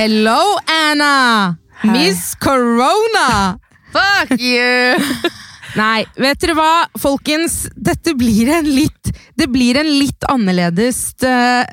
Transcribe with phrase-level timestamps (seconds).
[0.00, 1.58] Hello, Anna!
[1.84, 3.58] Miss Corona!
[3.92, 4.96] Fuck you!
[5.76, 7.66] Nei, vet dere hva, folkens?
[7.76, 11.68] Dette blir en litt Det blir en litt annerledes uh,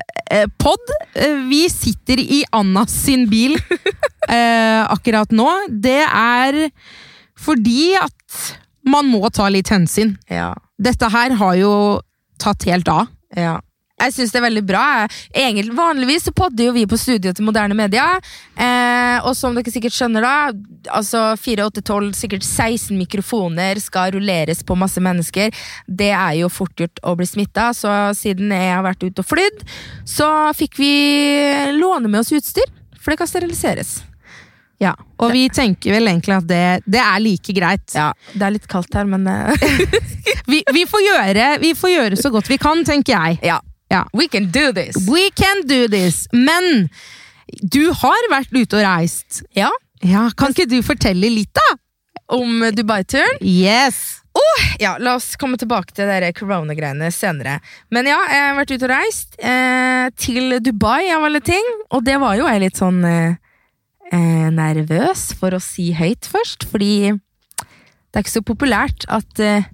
[0.60, 0.92] pod.
[1.16, 5.48] Uh, vi sitter i Annas sin bil uh, akkurat nå.
[5.72, 6.66] Det er
[7.32, 8.42] fordi at
[8.84, 10.18] man må ta litt hensyn.
[10.28, 10.52] Ja.
[10.76, 11.72] Dette her har jo
[12.36, 13.08] tatt helt av.
[13.32, 13.56] ja.
[13.98, 14.82] Jeg syns det er veldig bra.
[15.34, 18.06] Egentlig, vanligvis så podder jo vi på studio til moderne media.
[18.54, 24.12] Eh, og som dere sikkert skjønner, da altså 4, 8, 12, sikkert 16 mikrofoner skal
[24.14, 25.50] rulleres på masse mennesker.
[25.86, 29.30] Det er jo fort gjort å bli smitta, så siden jeg har vært ute og
[29.32, 29.64] flydd,
[30.08, 30.92] så fikk vi
[31.76, 32.70] låne med oss utstyr,
[33.00, 33.98] for det kan steriliseres.
[34.78, 37.96] Ja, Og vi tenker vel egentlig at det, det er like greit.
[37.98, 39.50] Ja, Det er litt kaldt her, men eh,
[40.52, 43.40] Vi, vi, får gjøre, vi får gjøre så godt vi kan, tenker jeg.
[43.50, 43.58] ja.
[43.92, 44.04] Ja.
[44.12, 44.96] We can do this!
[45.08, 46.26] We can do this!
[46.32, 46.88] Men
[47.62, 49.42] du har vært ute og reist.
[49.56, 49.70] Ja,
[50.04, 51.78] Ja, Kan ikke du fortelle litt, da?
[52.36, 53.40] Om Dubai-turen.
[53.40, 54.20] Yes!
[54.78, 57.56] Ja, La oss komme tilbake til dere corona-greiene senere.
[57.90, 61.64] Men ja, jeg har vært ute og reist eh, til Dubai av alle ting.
[61.90, 63.34] Og det var jo jeg litt sånn eh,
[64.12, 66.92] eh, nervøs for å si høyt først, fordi
[67.58, 69.66] det er ikke så populært at eh,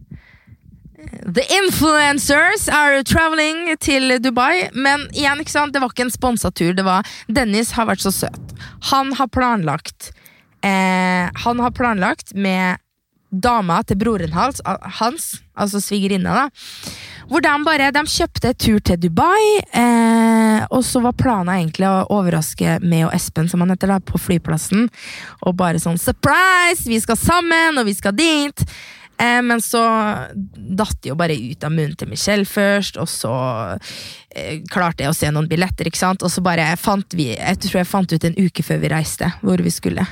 [1.25, 4.69] The influencers are traveling til Dubai.
[4.73, 5.75] Men igjen, ikke sant?
[5.75, 6.75] det var ikke en sponsa tur.
[6.77, 8.55] Det var Dennis har vært så søt.
[8.91, 10.13] Han har planlagt
[10.65, 12.81] eh, Han har planlagt med
[13.35, 14.61] dama til broren hans,
[15.01, 15.25] hans
[15.59, 16.93] altså svigerinna, da.
[17.31, 22.05] Hvor de bare de kjøpte tur til Dubai, eh, og så var planen egentlig å
[22.13, 24.91] overraske meg og Espen, som han heter, da, på flyplassen.
[25.43, 26.85] Og bare sånn 'surprise!
[26.87, 28.67] Vi skal sammen, og vi skal dit!'
[29.19, 29.83] Eh, men så
[30.55, 33.35] datt det jo bare ut av munnen til Michelle først, og så
[34.35, 36.25] eh, klarte jeg å se noen billetter, ikke sant.
[36.27, 39.31] Og så bare fant vi Jeg tror jeg fant ut en uke før vi reiste,
[39.45, 40.07] hvor vi skulle.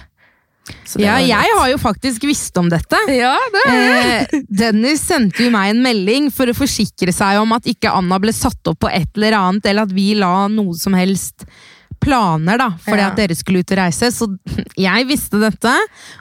[1.01, 2.99] Ja, jeg har jo faktisk visst om dette.
[3.11, 7.67] Ja, det Eh, Dennis sendte jo meg en melding for å forsikre seg om at
[7.71, 10.95] ikke Anna ble satt opp på et eller annet, eller at vi la noe som
[10.95, 11.47] helst
[12.03, 13.11] planer da, fordi Ja.
[13.13, 14.11] at dere skulle ut og reise.
[14.13, 14.29] Så
[14.89, 15.73] jeg visste dette,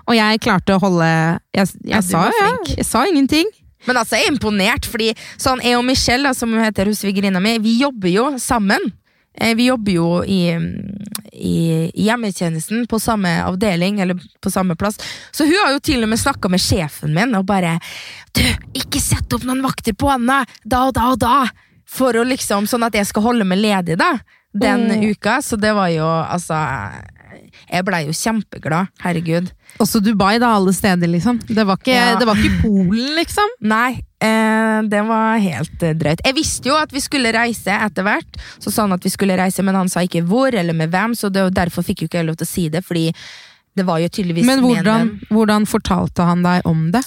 [0.07, 3.49] og jeg klarte å holde Jeg, jeg, Ja, sa, ja, jeg sa ingenting.
[3.89, 5.07] Men altså, jeg er imponert, fordi
[5.41, 8.91] sånn, jeg og Michelle, da, som hun heter hos svigerinna mi, vi jobber jo sammen.
[9.33, 10.41] Eh, Vi jobber jo i,
[11.33, 14.99] i hjemmetjenesten på samme avdeling, eller på samme plass.
[15.31, 17.77] Så hun har jo til og med snakka med sjefen min og bare
[18.35, 18.41] Du,
[18.77, 20.43] ikke sett opp noen vakter på Anna!
[20.63, 21.39] Da og da og da!
[21.91, 24.13] For å liksom, Sånn at jeg skal holde meg ledig, da.
[24.53, 25.11] Den Mm.
[25.11, 25.39] uka.
[25.41, 26.55] Så det var jo altså
[27.71, 28.87] Jeg blei jo kjempeglad.
[29.01, 29.51] Herregud.
[29.79, 31.39] Også Dubai, da, alle steder, liksom.
[31.47, 32.15] Det var ikke, Ja.
[32.19, 33.47] det var ikke Polen, liksom.
[33.61, 36.21] Nei, eh, det var helt eh, drøyt.
[36.25, 38.39] Jeg visste jo at vi skulle reise etter hvert.
[38.59, 41.15] Så sa han at vi skulle reise, men han sa ikke hvor eller med hvem,
[41.15, 42.83] så det, derfor fikk jo ikke jeg lov til å si det.
[42.83, 43.13] Fordi
[43.77, 47.03] det var jo tydeligvis Men hvordan, hvordan fortalte han deg om det?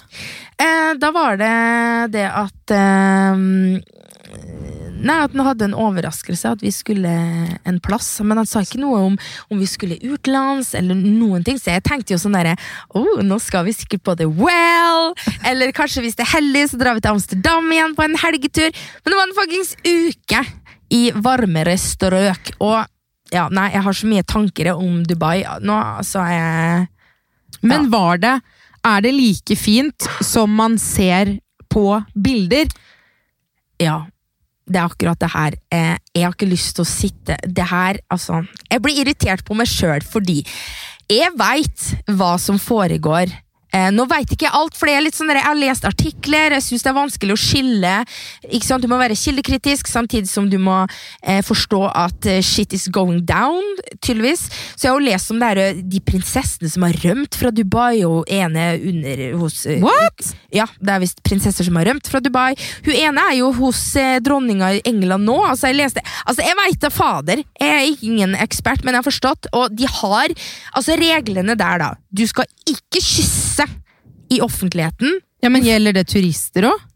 [0.58, 3.36] Eh, da var det det at eh,
[5.04, 7.10] Nei, at han hadde en overraskelse, at vi skulle
[7.68, 8.08] en plass.
[8.24, 9.18] Men han sa ikke noe om
[9.52, 11.58] om vi skulle utenlands, eller noen ting.
[11.60, 12.54] Så jeg tenkte jo sånn derre
[12.96, 15.12] oh, nå skal vi sikkert på The Well!
[15.44, 18.80] Eller kanskje hvis det er heldig, så drar vi til Amsterdam igjen på en helgetur.
[19.02, 20.42] Men det var en fuckings uke
[20.94, 22.54] i varmere strøk.
[22.64, 22.80] Og
[23.34, 25.44] ja, nei, jeg har så mye tanker om Dubai.
[25.64, 26.88] Nå så jeg
[27.64, 28.34] Men var det
[28.84, 31.38] Er det like fint som man ser
[31.72, 32.68] på bilder?
[33.80, 34.04] Ja,
[34.64, 35.56] det er akkurat det her.
[35.72, 39.56] Eh, jeg har ikke lyst til å sitte Det her, altså Jeg blir irritert på
[39.58, 40.42] meg sjøl fordi
[41.10, 41.82] jeg veit
[42.16, 43.28] hva som foregår.
[43.74, 46.54] Eh, nå veit ikke jeg alt, for jeg, er litt sånn jeg har lest artikler,
[46.54, 47.94] jeg syns det er vanskelig å skille.
[48.46, 48.84] Ikke sant?
[48.84, 50.84] Du må være kildekritisk, samtidig som du må
[51.22, 53.64] eh, forstå at eh, shit is going down,
[53.98, 54.46] tydeligvis.
[54.76, 57.50] Så jeg har jo lest om det her, eh, de prinsessene som har rømt fra
[57.54, 60.34] Dubai, og ene under hos eh, What?
[60.54, 62.52] ja, det er visst prinsesser som har rømt fra Dubai.
[62.86, 65.38] Hun ene er jo hos eh, dronninga i England nå.
[65.48, 67.42] Altså, jeg leste Altså, jeg veit da fader.
[67.60, 69.50] Jeg er ingen ekspert, men jeg har forstått.
[69.56, 70.32] Og de har
[70.74, 71.90] Altså, reglene der, da.
[72.14, 73.63] Du skal ikke kysse
[74.34, 75.20] i offentligheten.
[75.44, 76.90] Ja, men Gjelder det turister òg?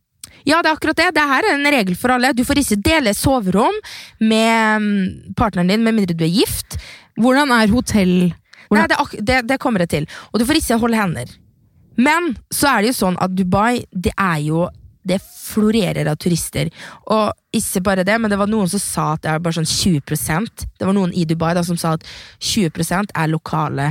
[0.49, 1.11] Ja, det er akkurat det.
[1.17, 2.33] Det her er en regel for alle.
[2.33, 3.75] Du får ikke dele soverom
[4.21, 6.79] med mm, partneren din, med mindre du er gift.
[7.19, 8.15] Hvordan er hotell
[8.69, 10.09] Nei, det, det, det kommer jeg til.
[10.33, 11.31] Og du får ikke holde hender.
[11.99, 14.69] Men så er det jo sånn at Dubai, det er jo
[15.09, 16.69] Det florerer av turister.
[17.09, 19.71] Og ikke bare det, men det var noen som sa at det er bare sånn
[19.71, 22.05] 20% Det var noen i Dubai da, som sa at
[22.45, 23.87] 20% er lokale.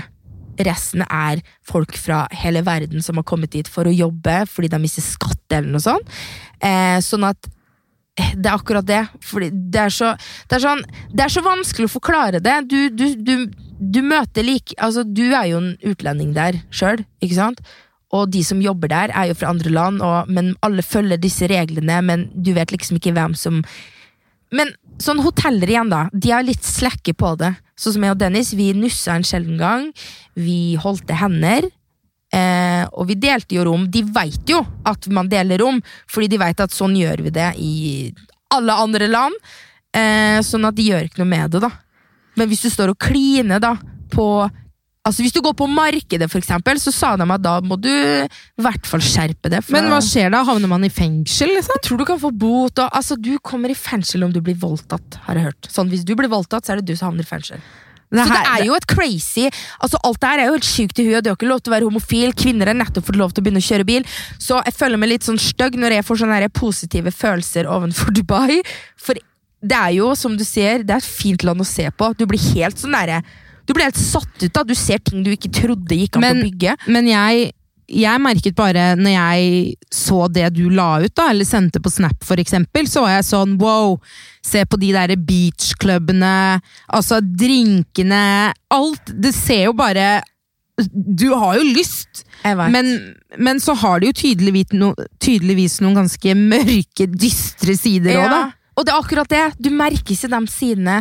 [0.65, 4.81] Resten er folk fra hele verden som har kommet dit for å jobbe fordi de
[4.81, 6.17] mister skatt eller noe sånt.
[6.63, 7.49] Eh, sånn at
[8.17, 9.03] eh, det er akkurat det.
[9.23, 10.13] Fordi det er så,
[10.49, 12.59] det er sånn, det er så vanskelig å forklare det.
[12.69, 13.35] Du, du, du,
[13.77, 17.61] du møter like Altså, du er jo en utlending der sjøl, ikke sant?
[18.15, 21.49] Og de som jobber der, er jo fra andre land, og, men alle følger disse
[21.51, 23.59] reglene, men du vet liksom ikke hvem som
[24.55, 26.07] Men sånn hoteller igjen, da.
[26.13, 27.53] De er litt slekke på det.
[27.77, 29.89] Sånn som jeg og Dennis, vi nussa en sjelden gang.
[30.37, 31.69] Vi holdte hender.
[32.33, 33.85] Eh, og vi delte jo rom.
[33.91, 35.79] De veit jo at man deler rom,
[36.11, 37.75] fordi de veit at sånn gjør vi det i
[38.55, 39.35] alle andre land.
[39.95, 41.71] Eh, sånn at de gjør ikke noe med det, da.
[42.37, 43.75] Men hvis du står og kliner da
[44.13, 44.27] på
[45.07, 47.89] Altså Hvis du går på markedet, for eksempel, så sa de at da må du
[47.89, 49.63] i hvert fall skjerpe det.
[49.71, 50.43] Men hva skjer da?
[50.47, 51.77] Havner man i fengsel, liksom?
[51.77, 52.75] jeg tror du kan få bot.
[52.83, 55.69] Og, altså, du kommer i fengsel om du blir voldtatt, har jeg hørt.
[55.71, 57.63] Sånn, Hvis du blir voldtatt, så er det du som havner i fengsel.
[58.07, 59.49] Det så det er jo et crazy
[59.83, 61.25] altså Alt det her er jo helt sjukt i huet.
[61.25, 62.31] Du har ikke lov til å være homofil.
[62.39, 64.05] Kvinner har nettopp fått lov til å begynne å kjøre bil.
[64.39, 68.61] Så jeg føler meg litt sånn stygg når jeg får sånne positive følelser ovenfor Dubai.
[68.95, 69.19] For
[69.59, 72.13] det er jo, som du ser, det er et fint land å se på.
[72.15, 73.19] Du blir helt sånn derre
[73.67, 74.63] Du blir helt satt ut da.
[74.63, 76.75] Du ser ting du ikke trodde gikk an Men- å bygge.
[76.87, 77.49] Men jeg,
[77.87, 82.23] jeg merket bare når jeg så det du la ut, da, eller sendte på Snap
[82.39, 83.97] eksempel, så var jeg sånn wow,
[84.43, 89.13] se på de der beachklubbene, altså drinkene, alt.
[89.13, 90.21] Det ser jo bare
[90.93, 96.35] Du har jo lyst, men, men så har det jo tydeligvis, no, tydeligvis noen ganske
[96.37, 98.43] mørke, dystre sider òg, da.
[98.77, 99.45] Og det er akkurat det.
[99.57, 100.99] Du merker ikke de sidene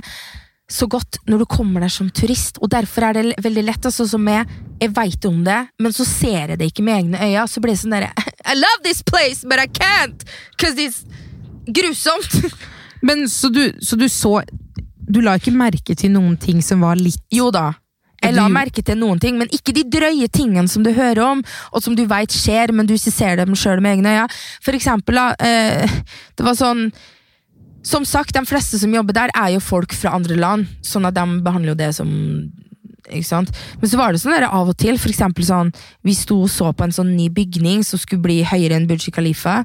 [0.67, 3.87] så godt når du kommer der som turist, og derfor er det veldig lett.
[3.87, 4.47] Altså, som jeg,
[4.81, 7.47] jeg veit om det, men så ser jeg det ikke med egne øyne.
[7.51, 8.11] Så blir det sånn derre
[8.53, 10.27] I love this place, but I can't!
[10.59, 11.05] Cause it's
[11.67, 12.55] grusomt!
[13.07, 14.41] Men så du, så du så
[15.07, 17.75] Du la ikke merke til noen ting som var litt Jo da.
[18.25, 21.43] Jeg la merke til noen ting, men ikke de drøye tingene som du hører om,
[21.71, 24.39] og som du veit skjer, men du ikke ser dem sjøl med egne øyne.
[24.65, 25.93] For eksempel, da, eh,
[26.35, 26.89] det var sånn
[27.87, 31.15] Som sagt, de fleste som jobber der, er jo folk fra andre land, sånn at
[31.15, 32.11] de behandler jo det som
[33.07, 33.53] ikke sant?
[33.81, 35.69] Men så var det sånn der av og til, for eksempel sånn
[36.03, 39.13] Vi sto og så på en sånn ny bygning som skulle bli høyere enn Burj
[39.15, 39.61] Khalifa.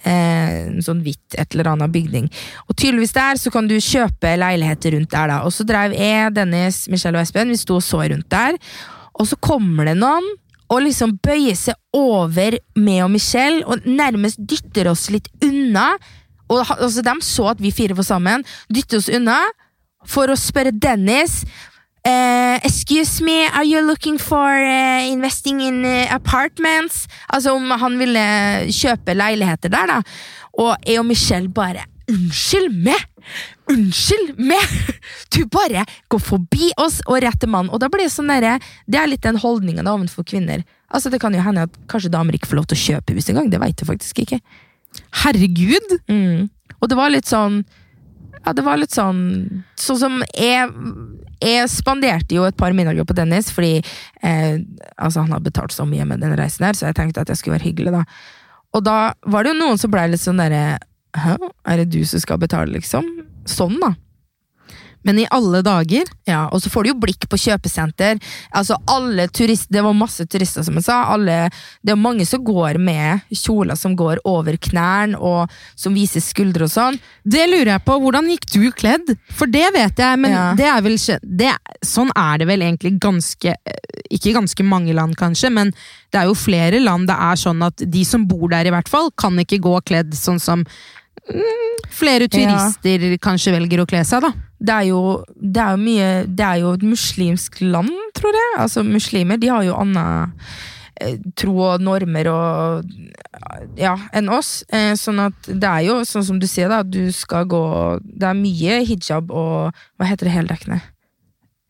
[0.00, 2.26] Eh, en sånn hvitt et eller annet bygning.
[2.66, 5.40] Og tydeligvis der så kan du kjøpe leiligheter rundt der, da.
[5.46, 8.56] Og så drev jeg, Dennis, Michelle og Espen, vi sto og så rundt der.
[9.20, 10.26] Og så kommer det noen
[10.70, 15.92] og liksom bøyer seg over meg og Michelle og nærmest dytter oss litt unna.
[16.50, 19.40] Og altså, De så at vi fire var sammen, Dyttet oss unna
[20.08, 21.42] for å spørre Dennis
[22.00, 27.04] Uh, Excuse me, are you looking for uh, investing in uh, apartments?
[27.28, 28.22] Altså om han ville
[28.72, 29.98] kjøpe leiligheter der, da.
[30.64, 33.04] Og jeg og Michelle bare Unnskyld meg!
[33.70, 34.64] Unnskyld meg!
[35.34, 37.68] Du bare går forbi oss og rett mann.
[37.70, 38.56] Og da blir det sånn derre
[38.88, 40.64] Det er litt den holdninga overfor kvinner.
[40.88, 43.28] Altså Det kan jo hende at kanskje damer ikke får lov til å kjøpe hus
[43.30, 43.52] engang.
[43.52, 44.40] Det veit jeg faktisk ikke.
[45.22, 45.94] Herregud!
[46.10, 46.48] Mm.
[46.80, 47.62] Og det var litt sånn
[48.40, 49.22] Ja, det var litt sånn
[49.78, 50.68] Sånn som jeg
[51.44, 54.60] Jeg spanderte jo et par middager på Dennis, fordi eh,
[54.96, 57.40] altså han har betalt så mye med den reisen her, så jeg tenkte at jeg
[57.40, 58.02] skulle være hyggelig, da.
[58.76, 60.78] Og da var det jo noen som blei litt sånn derre
[61.16, 63.08] Hæ, er det du som skal betale, liksom?
[63.48, 63.94] Sånn, da.
[65.02, 68.20] Men i alle dager Ja, og så får du jo blikk på kjøpesenter.
[68.54, 71.04] Altså alle turister, Det var masse turister, som jeg sa.
[71.14, 71.50] Alle,
[71.82, 76.64] det er mange som går med kjoler som går over knærne, og som viser skuldre
[76.68, 76.98] og sånn.
[77.24, 77.98] Det lurer jeg på.
[78.00, 79.14] Hvordan gikk du kledd?
[79.36, 80.54] For det vet jeg, men Ja.
[80.54, 81.52] det er vel det,
[81.84, 83.54] Sånn er det vel egentlig ganske
[84.10, 85.72] Ikke ganske mange land, kanskje, men
[86.12, 88.88] det er jo flere land det er sånn at de som bor der, i hvert
[88.88, 90.64] fall, kan ikke gå kledd sånn som
[92.00, 94.32] flere turister kanskje velger å kle seg, da.
[94.58, 95.00] det er jo,
[95.36, 98.52] det er jo mye Det er jo et muslimsk land, tror jeg.
[98.64, 100.32] Altså Muslimer de har jo annen
[101.00, 102.94] eh, tro og normer og
[103.80, 104.60] ja, enn oss.
[104.72, 106.82] Eh, sånn at det er jo sånn som du sier, da.
[106.82, 107.62] Du skal gå
[108.02, 110.80] Det er mye hijab og Hva heter det heldekkende?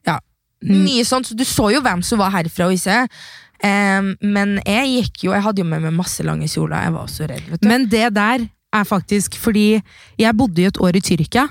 [0.09, 0.19] Ja.
[0.65, 0.83] Mm.
[0.87, 1.31] Mye sånt.
[1.31, 3.05] Så du så jo hvem som var herfra og ikke.
[3.61, 6.89] Eh, men jeg gikk jo Jeg hadde jo med meg masse lange kjoler.
[6.89, 7.53] Jeg var så redd.
[7.67, 9.81] Men det der er faktisk fordi
[10.19, 11.49] jeg bodde i et år i Tyrkia,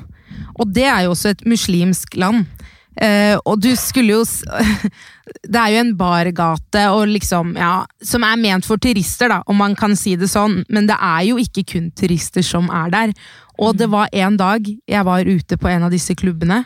[0.59, 2.45] og det er jo også et muslimsk land.
[2.99, 4.23] Eh, og du skulle jo
[5.53, 9.59] Det er jo en bargate og liksom, ja, som er ment for turister, da, om
[9.61, 10.63] man kan si det sånn.
[10.73, 13.13] Men det er jo ikke kun turister som er der.
[13.61, 16.63] Og det var en dag jeg var ute på en av disse klubbene.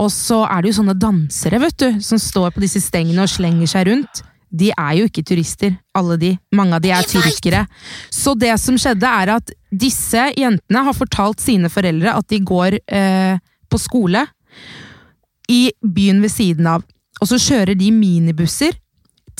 [0.00, 3.32] Og så er det jo sånne dansere, vet du, som står på disse stengene og
[3.32, 4.22] slenger seg rundt.
[4.50, 6.34] De er jo ikke turister, alle de.
[6.56, 7.64] Mange av de er tyrkere.
[8.10, 12.80] Så det som skjedde, er at disse jentene har fortalt sine foreldre at de går
[12.82, 13.38] eh,
[13.70, 14.24] på skole
[15.50, 16.86] i byen ved siden av.
[17.20, 18.74] Og så kjører de minibusser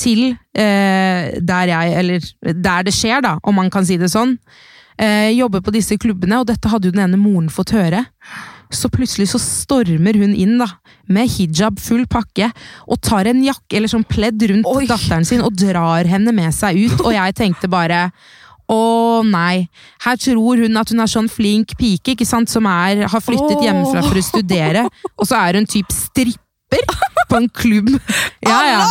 [0.01, 4.37] til eh, der jeg Eller der det skjer, da, om man kan si det sånn.
[5.01, 8.05] Eh, jobber på disse klubbene, og dette hadde jo den ene moren fått høre.
[8.71, 10.69] Så plutselig så stormer hun inn da,
[11.11, 12.51] med hijab, full pakke,
[12.87, 14.85] og tar en jakke eller sånn pledd rundt Oi.
[14.91, 17.01] datteren sin og drar henne med seg ut.
[17.03, 18.07] Og jeg tenkte bare
[18.71, 19.67] å nei,
[20.05, 23.65] her tror hun at hun er sånn flink pike ikke sant, som er, har flyttet
[23.67, 24.87] hjemmefra for å studere,
[25.17, 25.91] og så er hun typ
[26.71, 27.89] stripper på en klubb.
[28.51, 28.87] Ja, ja.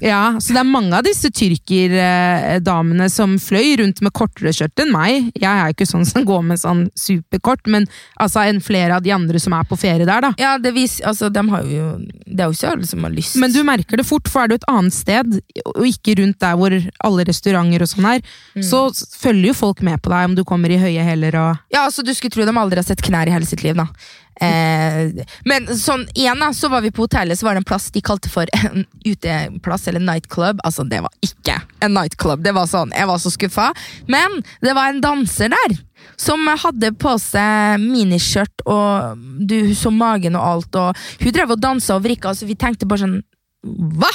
[0.00, 4.90] ja, så det er mange av disse tyrkerdamene som fløy rundt med kortere skjørt enn
[4.90, 5.28] meg.
[5.38, 7.86] Jeg er ikke sånn som går med sånn superkort, men
[8.18, 10.32] altså enn flere av de andre som er på ferie der, da.
[10.40, 11.90] Ja, det, vis, altså, de har jo,
[12.24, 13.36] det er jo ikke alle som har lyst.
[13.38, 15.38] Men du merker det fort, for er du et annet sted,
[15.76, 16.74] og ikke rundt der hvor
[17.06, 18.86] alle restauranter og sånn er, så
[19.20, 22.02] følger jo folk med på deg om du kommer i høye hæler og Ja, altså
[22.06, 23.86] Du skulle tro de aldri har sett knær i hele sitt liv, da.
[24.42, 27.90] Eh, men sånn igjen da, så var vi på hotellet, så var det en plass
[27.94, 30.60] de kalte for en uteplass, eller nightclub.
[30.64, 32.42] Altså, det var ikke en nightclub.
[32.44, 33.70] Det var sånn, Jeg var så skuffa.
[34.10, 35.76] Men det var en danser der
[36.20, 41.60] som hadde på seg miniskjørt, og du så magen og alt, og hun drev og
[41.62, 43.20] dansa og vrikka, så vi tenkte bare sånn
[43.64, 44.10] Hva?!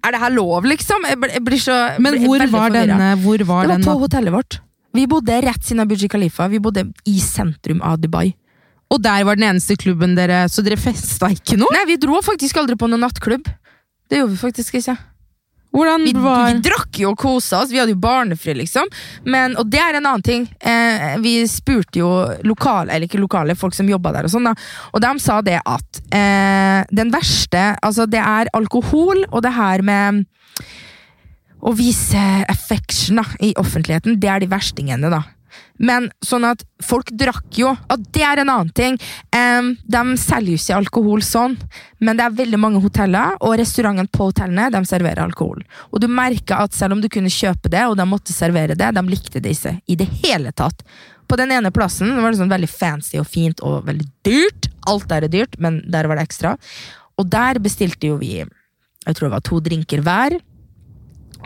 [0.00, 1.02] Er det her lov, liksom?
[1.04, 2.88] Jeg, blir- jeg blir så jeg Men hvor var forvirret.
[2.88, 4.60] denne Hvor var Det var den på hotellet vårt.
[4.96, 6.48] Vi bodde rett siden av Buji Khalifa.
[6.48, 8.32] Vi bodde i sentrum av Dubai.
[8.90, 11.70] Og der var den eneste klubben dere Så dere festa ikke noe?
[11.76, 13.46] Nei, vi dro faktisk aldri på noen nattklubb.
[14.10, 14.96] Det gjorde vi faktisk ikke.
[15.70, 18.88] Hvordan Vi, var vi drakk jo og kosa oss, vi hadde jo barnefri, liksom.
[19.30, 20.48] Men, og det er en annen ting.
[20.58, 22.10] Eh, vi spurte jo
[22.42, 24.56] lokale, eller ikke lokale, folk som jobba der, og sånn da.
[24.90, 29.82] Og de sa det at eh, den verste Altså, det er alkohol, og det her
[29.86, 30.24] med
[31.60, 32.20] å vise
[32.50, 35.22] affection da, i offentligheten, det er de verstingene, da.
[35.78, 38.98] Men sånn at folk drakk jo, og det er en annen ting.
[39.34, 41.56] Um, de selger jo ikke alkohol sånn,
[42.00, 45.62] men det er veldig mange hoteller, og restaurantene på hotellene de serverer alkohol.
[45.90, 48.92] Og du merker at selv om du kunne kjøpe det, og de måtte servere det,
[48.96, 50.84] de likte det ikke i det hele tatt.
[51.30, 54.66] På den ene plassen var det sånn veldig fancy og fint og veldig dyrt.
[54.90, 56.56] Alt der er dyrt, men der var det ekstra.
[57.20, 60.40] Og der bestilte jo vi, jeg tror det var to drinker hver.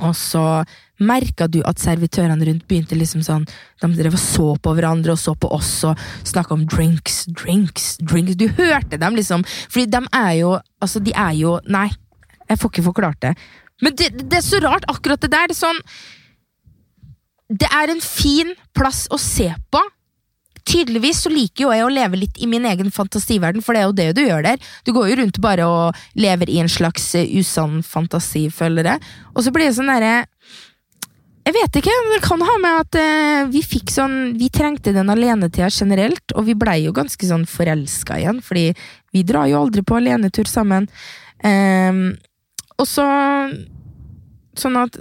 [0.01, 0.65] Og så
[1.03, 3.47] merka du at servitørene rundt begynte liksom sånn
[3.83, 7.97] De drev og så på hverandre og så på oss og snakka om drinks, drinks,
[7.99, 8.39] drinks.
[8.39, 11.89] Du hørte dem liksom, fordi de er jo Altså, de er jo Nei,
[12.49, 13.35] jeg får ikke forklart det.
[13.83, 15.55] Men det, det er så rart, akkurat det der.
[15.57, 15.81] Sånn
[17.49, 19.83] Det er en fin plass å se på.
[20.65, 23.89] Tydeligvis så liker jo jeg å leve litt i min egen fantasiverden, for det er
[23.89, 24.71] jo det du gjør der.
[24.87, 29.03] Du går jo rundt bare og lever i en slags eh, usann fantasi, føler jeg.
[29.35, 30.25] Og så blir det sånn derre
[31.45, 35.13] Jeg vet ikke, det kan ha med at eh, vi fikk sånn Vi trengte den
[35.13, 38.71] alenetida generelt, og vi blei jo ganske sånn forelska igjen, fordi
[39.13, 40.89] vi drar jo aldri på alenetur sammen.
[41.45, 41.93] Eh,
[42.79, 43.07] og så
[44.55, 44.95] Sånn at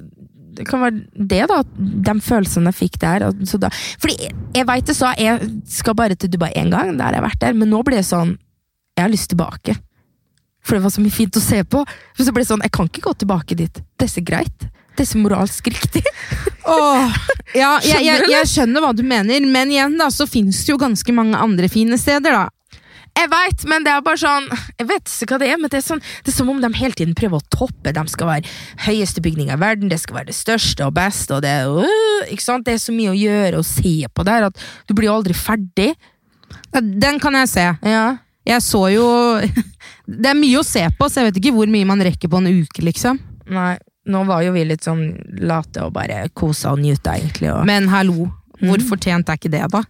[0.58, 1.60] det kan være det, da.
[1.78, 3.26] De følelsene jeg fikk der.
[3.46, 3.70] Så da,
[4.02, 7.26] fordi jeg, jeg veit det, så jeg skal bare til Dubai én gang, der har
[7.26, 8.36] vært der, men nå blir det sånn
[8.98, 9.74] Jeg har lyst tilbake.
[10.64, 11.82] For det var så mye fint å se på.
[12.18, 13.80] Men så ble det sånn, jeg kan ikke gå tilbake dit.
[13.98, 14.68] Det er så greit.
[14.94, 16.04] Er moralsk riktig.
[16.70, 17.16] Åh,
[17.58, 20.80] ja, jeg, jeg, jeg skjønner hva du mener, men igjen da, så finnes det jo
[20.82, 22.46] ganske mange andre fine steder, da.
[23.14, 24.48] Jeg veit, men det er bare sånn
[24.80, 26.70] Jeg vet ikke hva det er, men det er, sånn, det er som om de
[26.80, 27.94] hele tiden prøver å toppe.
[27.94, 28.54] De skal være
[28.88, 32.46] høyeste bygning i verden, det skal være det største og beste, og det øh, ikke
[32.46, 32.66] sant?
[32.66, 35.92] Det er så mye å gjøre og se på der at du blir aldri ferdig.
[36.74, 37.68] Den kan jeg se.
[37.86, 38.06] Ja.
[38.50, 39.06] Jeg så jo
[40.24, 42.42] Det er mye å se på, så jeg vet ikke hvor mye man rekker på
[42.42, 43.22] en uke, liksom.
[43.54, 45.04] Nei, nå var jo vi litt sånn
[45.40, 47.52] late og bare kosa og njuta, egentlig.
[47.54, 47.66] Og...
[47.66, 48.30] Men hallo,
[48.60, 48.88] hvor Mm.
[48.90, 49.84] fortjent er ikke det, da?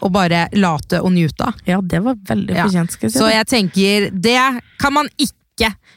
[0.00, 1.52] Å bare late og njuta?
[1.66, 3.18] ja, det var veldig fortjent, skal jeg si.
[3.18, 4.38] Så jeg tenker, det
[4.80, 5.36] kan man ikke.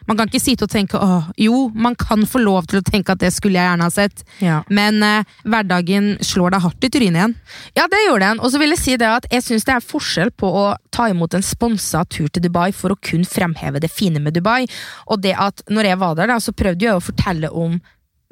[0.10, 3.14] Man kan ikke sitte og tenke åh, jo, man kan få lov til å tenke
[3.14, 4.58] at det skulle jeg gjerne ha sett, ja.
[4.68, 7.36] men eh, hverdagen slår deg hardt i trynet igjen.
[7.78, 8.44] Ja, det gjorde den.
[8.44, 11.08] Og så vil jeg si det at jeg syns det er forskjell på å ta
[11.12, 14.66] imot en sponsa tur til Dubai for å kun fremheve det fine med Dubai,
[15.08, 17.80] og det at når jeg var der, da, så prøvde jeg å fortelle om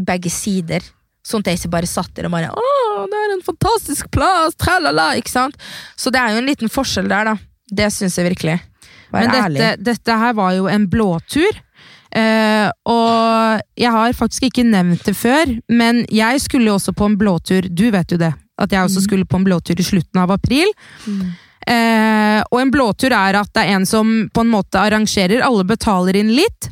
[0.02, 0.84] begge sider.
[1.26, 4.58] Sånn at jeg ikke bare satt der og bare Å, det er en fantastisk plass!
[4.58, 5.12] Tralala!
[5.20, 5.58] Ikke sant?
[5.94, 7.36] Så det er jo en liten forskjell der, da.
[7.72, 8.58] Det syns jeg virkelig.
[9.12, 9.60] Vær Men ærlig.
[9.60, 11.62] dette, dette her var jo en blåtur.
[12.12, 17.08] Uh, og jeg har faktisk ikke nevnt det før, men jeg skulle jo også på
[17.08, 17.70] en blåtur.
[17.72, 19.06] Du vet jo det, at jeg også mm.
[19.06, 20.68] skulle på en blåtur i slutten av april.
[21.08, 21.32] Mm.
[21.62, 25.68] Uh, og en blåtur er at det er en som på en måte arrangerer, alle
[25.68, 26.72] betaler inn litt.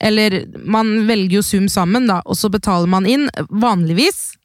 [0.00, 4.37] Eller man velger jo sum sammen, da, og så betaler man inn, vanligvis.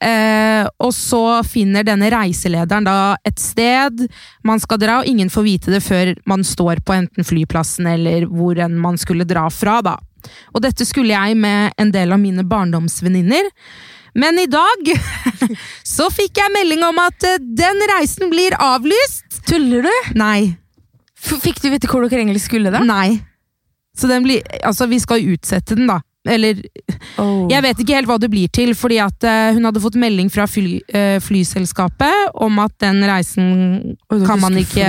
[0.00, 2.94] Eh, og så finner denne reiselederen da
[3.28, 4.06] et sted
[4.48, 8.24] man skal dra, og ingen får vite det før man står på enten flyplassen eller
[8.30, 9.80] hvor enn man skulle dra fra.
[9.84, 9.98] da.
[10.54, 13.50] Og dette skulle jeg med en del av mine barndomsvenninner.
[14.16, 14.88] Men i dag
[15.86, 19.42] så fikk jeg melding om at eh, den reisen blir avlyst.
[19.46, 19.92] Tuller du?
[20.18, 20.56] Nei.
[21.20, 22.80] F- Fikk du vite hvor dere egentlig skulle, da?
[22.84, 23.20] Nei.
[23.96, 26.00] Så den blir Altså, vi skal utsette den, da.
[26.28, 26.58] Eller
[27.20, 27.46] Oh.
[27.50, 30.30] Jeg vet ikke helt hva det blir til, fordi at eh, hun hadde fått melding
[30.32, 33.50] fra fly, eh, flyselskapet om at den reisen
[34.08, 34.86] oh, kan man ikke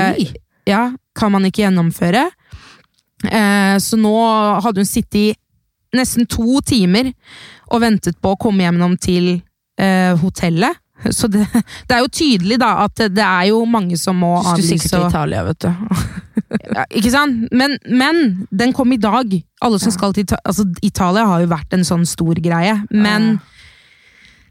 [0.69, 2.27] ja, kan man ikke gjennomføre.
[3.27, 4.13] Eh, så nå
[4.63, 5.27] hadde hun sittet i
[5.97, 7.11] nesten to timer
[7.71, 9.33] og ventet på å komme gjennom til
[9.79, 10.79] eh, hotellet.
[11.09, 11.47] Så det,
[11.89, 14.93] det er jo tydelig da at det er jo mange som må Du skulle sikkert
[14.93, 14.97] avlyse.
[14.97, 16.20] til Italia, vet du.
[16.75, 17.47] Ja, ikke sant?
[17.51, 19.33] Men, men den kom i dag.
[19.61, 19.95] Alle som Ja.
[19.97, 22.77] skal til Italia altså, Italia har jo vært en sånn stor greie.
[22.91, 23.39] Men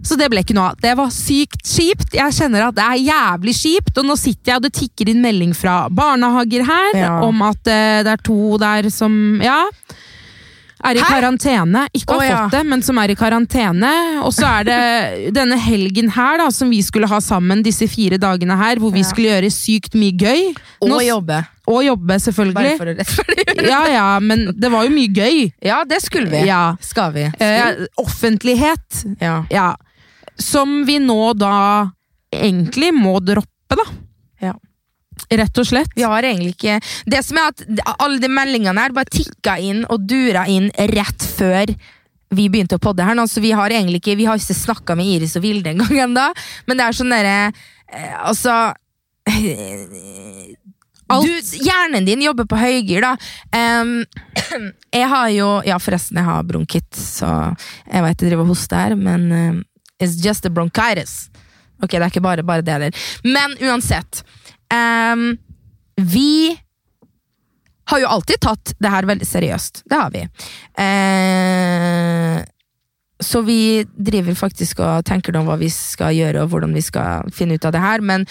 [0.03, 0.79] Så det ble ikke noe av.
[0.81, 2.15] Det var sykt kjipt.
[2.17, 5.21] Jeg kjenner at det er jævlig kjipt, og nå sitter jeg og det tikker inn
[5.21, 7.11] melding fra barnehager her Ja.
[7.27, 9.13] om at uh, det er to der som
[9.45, 9.67] Ja.
[10.85, 11.09] Er i Hæ?
[11.13, 11.83] karantene.
[11.93, 12.37] Ikke har ja.
[12.45, 13.91] fått det, men som er i karantene.
[14.25, 14.79] Og så er det
[15.39, 19.03] denne helgen her, da, som vi skulle ha sammen disse fire dagene her, hvor vi
[19.05, 19.09] Ja.
[19.11, 20.55] skulle gjøre sykt mye gøy.
[20.87, 21.43] Og jobbe.
[21.71, 22.55] Og jobbe, selvfølgelig.
[22.57, 23.69] Bare for å rettferdiggjøre.
[23.69, 25.53] Ja, ja, men det var jo mye gøy.
[25.63, 26.41] Ja, det skulle vi.
[26.49, 26.63] Ja.
[26.81, 27.29] Skal vi.
[27.39, 29.05] Eh, offentlighet.
[29.21, 29.45] Ja.
[29.53, 29.69] Ja.
[30.41, 31.91] Som vi nå da
[32.33, 33.87] egentlig må droppe, da.
[34.41, 34.55] Ja.
[35.31, 35.93] Rett og slett.
[35.95, 37.61] Vi har egentlig ikke Det som er at
[38.03, 41.71] alle de meldingene her bare tikka inn og dura inn rett før
[42.31, 44.95] vi begynte å podde her nå, så vi har egentlig ikke Vi har ikke snakka
[44.99, 46.27] med Iris og Vilde engang ennå,
[46.67, 47.37] men det er sånn derre
[47.91, 48.55] eh, Altså
[51.11, 53.17] Alt- Du, hjernen din jobber på høygir, da.
[53.51, 54.05] Um,
[54.95, 57.31] jeg har jo Ja, forresten, jeg har bronkitt, så
[57.91, 59.59] jeg vet jeg driver og hoster her, men um,
[59.99, 61.29] it's just a bronchitis.
[61.83, 63.03] Ok, det er ikke bare, bare det heller.
[63.25, 64.23] Men uansett.
[64.75, 65.39] Em,
[65.97, 66.57] vi
[67.91, 69.83] har jo alltid tatt det her veldig seriøst.
[69.91, 70.23] Det har vi.
[70.79, 72.39] Uh,
[73.21, 77.29] så vi driver faktisk og tenker om hva vi skal gjøre, og hvordan vi skal
[77.35, 78.05] finne ut av det her.
[78.05, 78.25] Men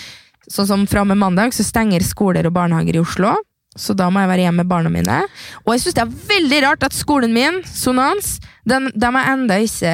[0.50, 3.36] sånn som fra og med mandag så stenger skoler og barnehager i Oslo.
[3.78, 5.20] Så da må jeg være hjemme med barna mine.
[5.66, 9.60] Og jeg syns det er veldig rart at skolen min, Sonans, den, den er enda
[9.62, 9.94] ikke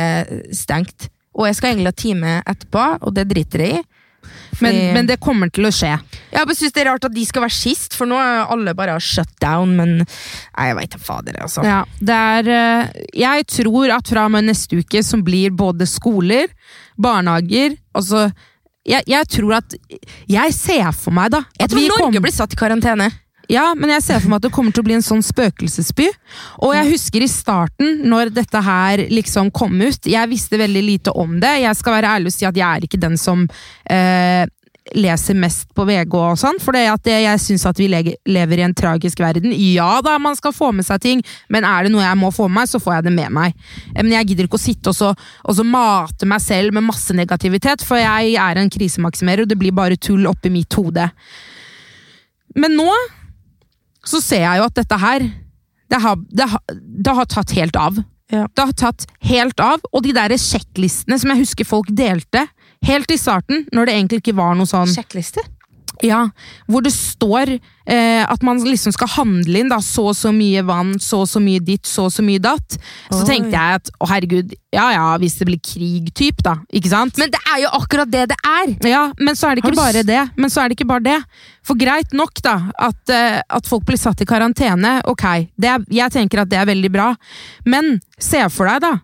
[0.55, 1.09] stengt.
[1.35, 3.83] Og jeg skal egentlig ha time etterpå, og det driter jeg i.
[4.63, 5.91] Men, men det kommer til å skje.
[6.31, 8.75] jeg bare synes det er rart at de skal være sist, for nå er alle
[8.77, 11.63] bare shut down, men Nei, jeg veit da fader, altså.
[11.65, 15.87] Ja, det er eh, Jeg tror at fra og med neste uke som blir både
[15.89, 16.51] skoler,
[16.97, 18.29] barnehager Altså,
[18.85, 19.75] jeg, jeg tror at
[20.29, 22.25] Jeg ser for meg, da Jeg tror vi Norge kom...
[22.25, 23.09] blir satt i karantene.
[23.51, 26.07] Ja, men jeg ser for meg at det kommer til å bli en sånn spøkelsesby.
[26.65, 31.13] Og jeg husker i starten, når dette her liksom kom ut, jeg visste veldig lite
[31.13, 31.59] om det.
[31.61, 33.45] Jeg skal være ærlig og si at jeg er ikke den som
[33.91, 34.45] eh,
[34.93, 38.65] leser mest på VG og sånn, for det at jeg syns at vi lever i
[38.67, 39.53] en tragisk verden.
[39.73, 42.47] Ja da, man skal få med seg ting, men er det noe jeg må få
[42.49, 43.57] med meg, så får jeg det med meg.
[43.95, 45.11] Eh, Men jeg gidder ikke å sitte og så,
[45.43, 49.59] og så mate meg selv med masse negativitet, for jeg er en krisemaksimerer, og det
[49.61, 51.09] blir bare tull oppi mitt hode.
[52.55, 52.89] Men nå
[54.05, 55.25] så ser jeg jo at dette her
[55.91, 56.61] det har, det har,
[57.05, 57.97] det har tatt helt av.
[58.33, 58.47] Ja.
[58.49, 62.47] Det har tatt helt av, og de der sjekklistene som jeg husker folk delte
[62.85, 65.43] helt i starten, når det egentlig ikke var noe sånn Sjekkliste?
[66.03, 66.21] Ja,
[66.67, 70.63] hvor det står eh, at man liksom skal handle inn da, så og så mye
[70.65, 72.77] vann, så og så mye ditt, så og så mye datt.
[73.11, 73.27] Så Oi.
[73.29, 76.57] tenkte jeg at å herregud, ja ja, hvis det blir krig, typ, da.
[76.75, 77.17] Ikke sant?
[77.21, 78.75] Men det er jo akkurat det det er!
[78.89, 80.21] Ja, men så er det ikke bare det.
[80.35, 81.19] Men så er det ikke bare det.
[81.65, 82.57] For greit nok, da,
[82.89, 84.97] at, eh, at folk blir satt i karantene.
[85.09, 87.11] Ok, det er, jeg tenker at det er veldig bra.
[87.65, 88.97] Men se for deg, da.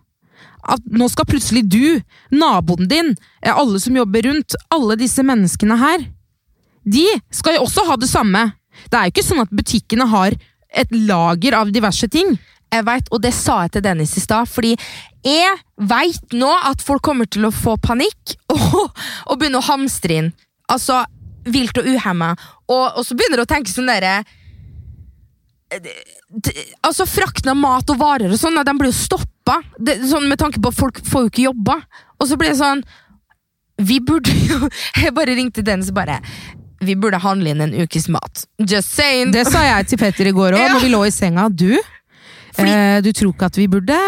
[0.72, 2.00] At nå skal plutselig du,
[2.30, 6.04] naboen din, eh, alle som jobber rundt, alle disse menneskene her,
[6.84, 8.46] de skal jo også ha det samme.
[8.88, 10.36] Det er jo ikke sånn at butikkene har
[10.72, 12.34] et lager av diverse ting.
[12.72, 14.72] Jeg vet, og det sa jeg til Dennis i stad, fordi
[15.22, 18.94] jeg veit nå at folk kommer til å få panikk og,
[19.28, 20.30] og begynne å hamstre inn.
[20.72, 21.02] Altså
[21.44, 22.32] vilt og uhemma.
[22.70, 24.22] Og, og så begynner de å tenke sånn derre
[26.84, 29.54] Altså Frakten av mat og varer og sånn, de blir jo stoppa.
[30.04, 31.78] Sånn med tanke på at folk får jo ikke jobba.
[32.20, 32.84] Og så blir det sånn
[33.80, 34.68] Vi burde jo
[35.00, 36.20] Jeg bare ringte Dennis og bare
[36.82, 38.44] Vi burde handle inn en ukes mat.
[38.58, 39.30] Just saying.
[39.34, 40.72] Det sa jeg til Petter i går òg, Ja.
[40.74, 41.48] når vi lå i senga.
[41.48, 41.70] Du,
[42.56, 43.98] Fordi- eh, du tror ikke at vi burde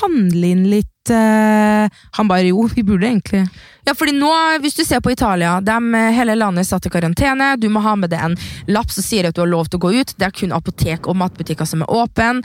[0.00, 3.44] handle inn litt eh, Han bare jo, vi burde egentlig
[3.88, 4.28] Ja, fordi nå,
[4.60, 7.54] hvis du ser på Italia, dem, eh, hele landet er satt i karantene.
[7.56, 8.34] Du må ha med deg en
[8.68, 10.12] lapp som sier at du har lov til å gå ut.
[10.18, 12.42] Det er kun apotek og matbutikker som er åpne.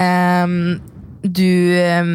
[0.00, 0.56] Um,
[1.20, 1.44] du
[2.00, 2.14] um,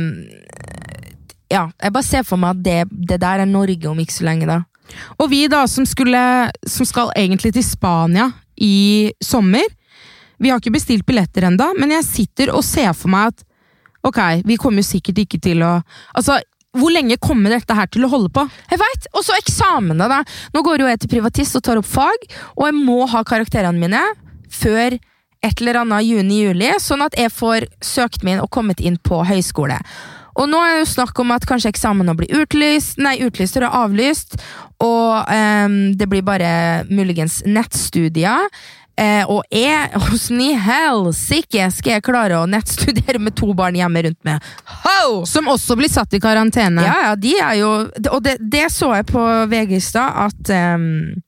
[1.51, 2.79] Ja, jeg bare ser for meg at det,
[3.11, 4.61] det der er Norge om ikke så lenge, da.
[5.19, 6.21] Og vi da, som, skulle,
[6.67, 8.29] som skal egentlig til Spania
[8.61, 9.65] i sommer
[10.41, 13.43] Vi har ikke bestilt billetter enda, men jeg sitter og ser for meg at
[14.07, 15.75] ok, vi kommer sikkert ikke til å
[16.17, 16.39] Altså,
[16.77, 18.45] hvor lenge kommer dette her til å holde på?
[18.71, 20.21] Jeg vet, Og så eksamene, da.
[20.53, 23.79] Nå går jo jeg til privatist og tar opp fag, og jeg må ha karakterene
[23.81, 24.01] mine
[24.51, 24.95] før
[25.41, 29.23] et eller annet juni-juli, sånn at jeg får søkt meg inn og kommet inn på
[29.25, 29.79] høyskole.
[30.39, 33.67] Og nå er det jo snakk om at kanskje eksamene blir utlyst, nei, utlyst og
[33.67, 34.37] avlyst,
[34.81, 36.51] og ehm, det blir bare
[36.89, 38.47] muligens nettstudier.
[38.99, 44.03] Eh, og jeg, åssen i helsike skal jeg klare å nettstudere med to barn hjemme
[44.07, 44.51] rundt meg?
[44.83, 45.23] Ho!
[45.29, 46.85] Som også blir satt i karantene.
[46.85, 47.71] Ja, ja, de er jo
[48.11, 51.21] Og det, det så jeg på VG i stad, at ehm,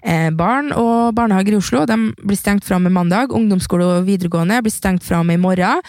[0.00, 3.34] eh, barn og barnehager i Oslo de blir stengt fra med mandag.
[3.36, 5.84] Ungdomsskole og videregående blir stengt fra med i morgen.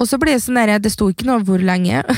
[0.00, 2.02] Og så ble det sånn der, Det sto ikke noe hvor lenge.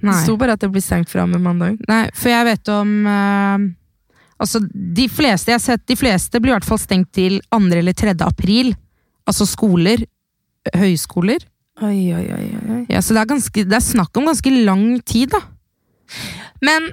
[0.00, 1.76] Det sto bare at det blir stengt fra med mandag.
[1.88, 3.66] Nei, for jeg vet om uh,
[4.40, 7.58] Altså, de fleste jeg har sett, de fleste blir i hvert fall stengt til 2.
[7.76, 8.14] eller 3.
[8.24, 8.72] april.
[9.28, 10.06] Altså skoler.
[10.72, 11.44] Høyskoler.
[11.84, 12.80] Oi, oi, oi, oi.
[12.88, 15.42] Ja, så det er, ganske, det er snakk om ganske lang tid, da.
[16.64, 16.88] Men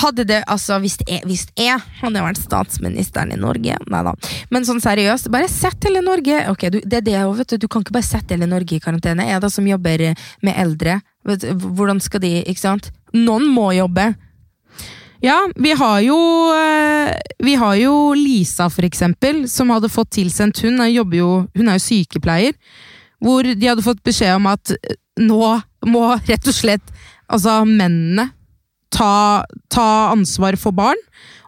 [0.00, 4.14] hadde det, altså hvis jeg, hvis jeg hadde vært statsministeren i Norge Nei da.
[4.54, 7.64] Men sånn seriøst, bare sett hele Norge Ok, du, det er det, også, vet du,
[7.64, 9.28] du kan ikke bare sette hele Norge i karantene.
[9.28, 10.06] Jeg da som jobber
[10.44, 12.90] med eldre, vet, hvordan skal de Ikke sant?
[13.14, 14.10] Noen må jobbe.
[15.24, 16.18] Ja, vi har jo
[16.52, 17.14] eh,
[17.46, 21.06] Vi har jo Lisa, for eksempel, som hadde fått tilsendt Hun jo,
[21.54, 22.58] hun er jo sykepleier.
[23.24, 25.54] Hvor de hadde fått beskjed om at eh, nå
[25.86, 26.90] må rett og slett
[27.30, 28.32] altså mennene
[28.94, 31.00] ta, ta ansvar for barn.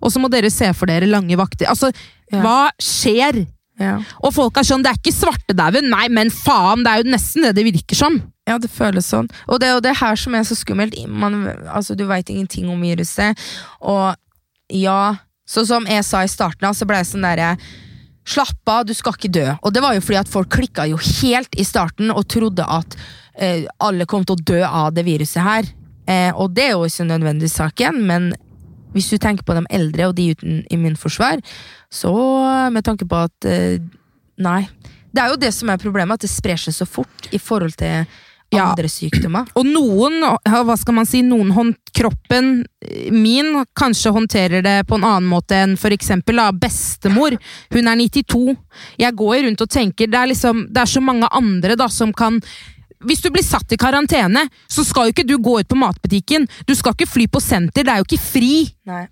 [0.03, 1.71] Og så må dere se for dere lange vakter.
[1.73, 1.93] Altså,
[2.33, 2.41] Ja.
[2.43, 3.45] hva skjer?
[3.79, 4.01] Ja.
[4.25, 7.45] Og folk er sånn, det er ikke svartedauden, nei, men faen, det er jo nesten
[7.45, 8.17] det det virker som.
[8.49, 9.29] Ja, det føles sånn.
[9.49, 10.97] Og det er jo det her som er så skummelt.
[11.09, 13.39] Man, altså, du veit ingenting om viruset.
[13.83, 14.17] Og
[14.73, 17.57] ja, sånn som jeg sa i starten, så ble jeg sånn derre
[18.27, 19.45] Slapp av, du skal ikke dø.
[19.63, 22.97] Og det var jo fordi at folk klikka jo helt i starten og trodde at
[23.39, 25.69] eh, alle kom til å dø av det viruset her.
[26.07, 28.33] Eh, og det er jo ikke nødvendigvis saken, men
[28.95, 31.43] hvis du tenker på de eldre og de uten immunforsvar,
[31.93, 32.13] så
[32.73, 33.81] med tanke på at eh,
[34.37, 34.67] Nei.
[35.17, 37.73] Det er jo det som er problemet, at det sprer seg så fort i forhold
[37.81, 38.05] til
[38.53, 38.69] Ja.
[38.71, 39.49] andre sykdommer.
[39.59, 44.99] Og noen, hva skal man si, noen hånd, kroppen eh, min kanskje håndterer det på
[45.01, 47.35] en annen måte enn for eksempel da, bestemor.
[47.73, 48.55] Hun er 92.
[49.01, 52.13] Jeg går rundt og tenker, det er liksom, det er så mange andre da som
[52.15, 52.39] kan
[53.05, 56.47] hvis du blir satt i karantene, så skal jo ikke du gå ut på matbutikken.
[56.69, 58.53] Du skal ikke fly på senter, det er jo ikke fri.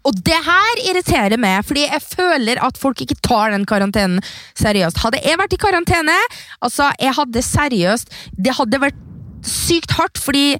[0.06, 4.22] Og det her irriterer meg, fordi jeg føler at folk ikke tar den karantenen
[4.60, 5.02] seriøst.
[5.04, 6.16] Hadde jeg vært i karantene,
[6.64, 8.98] altså, jeg hadde seriøst Det hadde vært
[9.44, 10.54] sykt hardt, fordi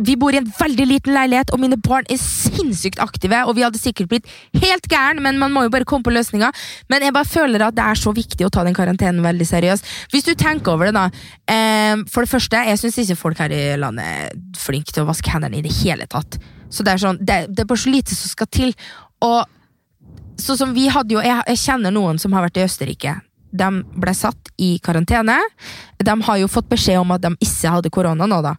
[0.00, 3.64] vi bor i en veldig liten leilighet, og mine barn er sinnssykt aktive, og vi
[3.66, 4.30] hadde sikkert blitt
[4.62, 6.64] helt gæren, men man må jo bare komme på løsninger.
[6.92, 9.92] Men jeg bare føler at det er så viktig å ta den karantenen veldig seriøst.
[10.14, 11.06] Hvis du tenker over det, da.
[11.50, 15.10] Eh, for det første, jeg syns ikke folk her i landet er flinke til å
[15.10, 16.40] vaske hendene i det hele tatt.
[16.70, 18.74] Så det er sånn, det, det er bare så lite som skal til.
[19.26, 19.42] Og
[20.40, 23.18] sånn som vi hadde jo, jeg, jeg kjenner noen som har vært i Østerrike.
[23.52, 23.68] De
[24.00, 25.38] ble satt i karantene.
[25.98, 28.54] De har jo fått beskjed om at de ikke hadde korona nå, da.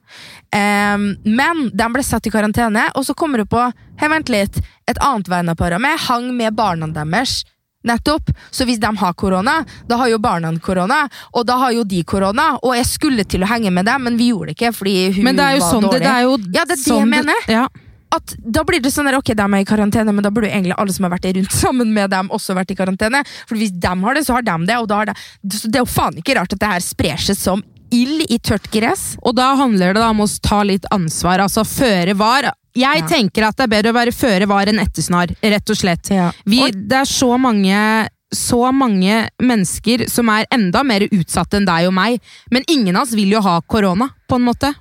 [0.51, 3.61] Um, men de ble satt i karantene, og så kommer det på
[4.01, 4.57] Hei, vent litt.
[4.89, 7.43] Et annet vennepar av meg hang med barna deres.
[7.85, 8.29] Nettopp.
[8.53, 12.03] Så hvis de har korona, da har jo barna korona, og da har jo de
[12.05, 12.51] korona.
[12.61, 15.23] Og jeg skulle til å henge med dem, men vi gjorde det ikke fordi hun
[15.25, 16.03] Men det er jo var sånn det, dårlig.
[16.05, 17.47] det er jo Ja, det er det sånn jeg mener.
[17.49, 17.63] ja.
[18.11, 20.53] At da blir det sånn der, ok, de er i karantene, men da burde jo
[20.55, 23.23] egentlig alle som har vært rundt sammen med dem, også vært i karantene.
[23.47, 25.15] For hvis de har det, så har de det, og da har det
[25.47, 28.37] Så det er jo faen ikke rart at det her sprer seg som ild i
[28.39, 29.17] tørt gress.
[29.23, 32.51] Og da handler det da om å ta litt ansvar, altså føre var.
[32.75, 33.07] Jeg Ja.
[33.07, 36.07] tenker at det er bedre å være føre var enn ettersnar, rett og slett.
[36.45, 41.65] Vi, Og- det er så mange, så mange mennesker som er enda mer utsatte enn
[41.65, 44.73] deg og meg, men ingen av oss vil jo ha korona, på en måte.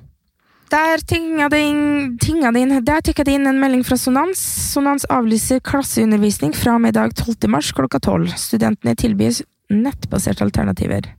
[0.71, 4.39] Der tinga det inn, tinga det inn Der tikka det inn en melding fra Sonans.
[4.71, 7.49] Sonans avlyser klasseundervisning fra og med i dag 12.
[7.51, 8.31] mars klokka 12.
[8.39, 11.11] Studentene tilbys nettbaserte alternativer.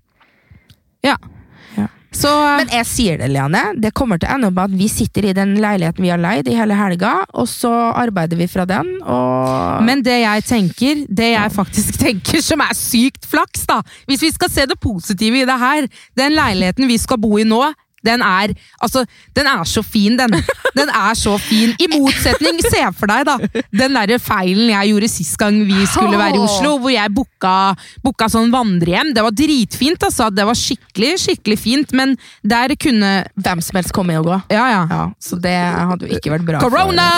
[2.12, 3.62] Så Men jeg sier det, Liane.
[3.80, 6.20] Det kommer til å ende opp med at vi sitter i den leiligheten vi har
[6.20, 11.06] leid i hele helga, og så arbeider vi fra den, og Men det jeg tenker,
[11.08, 13.80] det jeg faktisk tenker som er sykt flaks, da
[14.12, 15.88] Hvis vi skal se det positive i det her
[16.20, 17.64] Den leiligheten vi skal bo i nå,
[18.06, 19.06] den er altså,
[19.38, 20.36] den er så fin, den.
[20.76, 21.74] Den er så fin.
[21.80, 23.38] I motsetning, se for deg da,
[23.76, 27.56] den der feilen jeg gjorde sist gang vi skulle være i Oslo, hvor jeg booka,
[28.04, 29.14] booka sånn vandrehjem.
[29.16, 30.30] Det var dritfint, altså.
[30.34, 34.40] Det var skikkelig, skikkelig fint, men der kunne hvem som helst komme og gå.
[34.54, 34.84] Ja, ja.
[34.92, 36.62] Ja, så det hadde jo ikke vært bra.
[36.64, 37.10] Corona!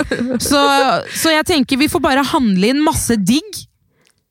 [0.50, 0.60] Så,
[1.20, 3.60] så jeg tenker vi får bare handle inn masse digg.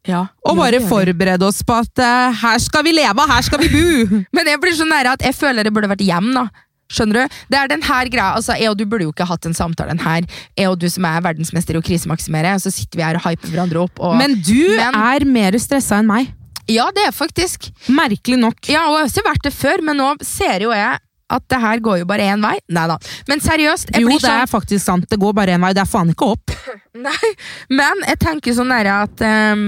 [0.10, 3.70] Ja, Og bare forberede oss på at uh, her skal vi leve, her skal vi
[3.74, 4.20] bo!
[4.36, 6.48] Men jeg blir så nære at jeg føler det burde vært hjem, da.
[6.90, 7.36] Skjønner du?
[7.54, 9.94] Det er den her greia, altså Jeg og du burde jo ikke hatt en samtale
[9.94, 10.26] den her.
[10.58, 13.52] Jeg og du som er verdensmester i å krisemaksimere, så sitter vi her og hyper
[13.54, 14.02] hverandre opp.
[14.02, 16.32] Og, Men du Men- er mer stressa enn meg.
[16.66, 17.70] ja, det er faktisk.
[17.94, 18.58] Merkelig nok.
[18.74, 20.98] Ja, og jeg har også vært det før, men nå ser jo jeg
[21.30, 22.56] at det her går jo bare én vei.
[22.74, 22.96] Nei da.
[23.30, 25.06] Men seriøst, jeg Jo, det sånn er faktisk sant.
[25.12, 25.74] Det går bare én vei.
[25.78, 26.56] Det er faen ikke opp.
[26.98, 27.30] Nei,
[27.70, 29.68] men jeg tenker sånn nære at ehm,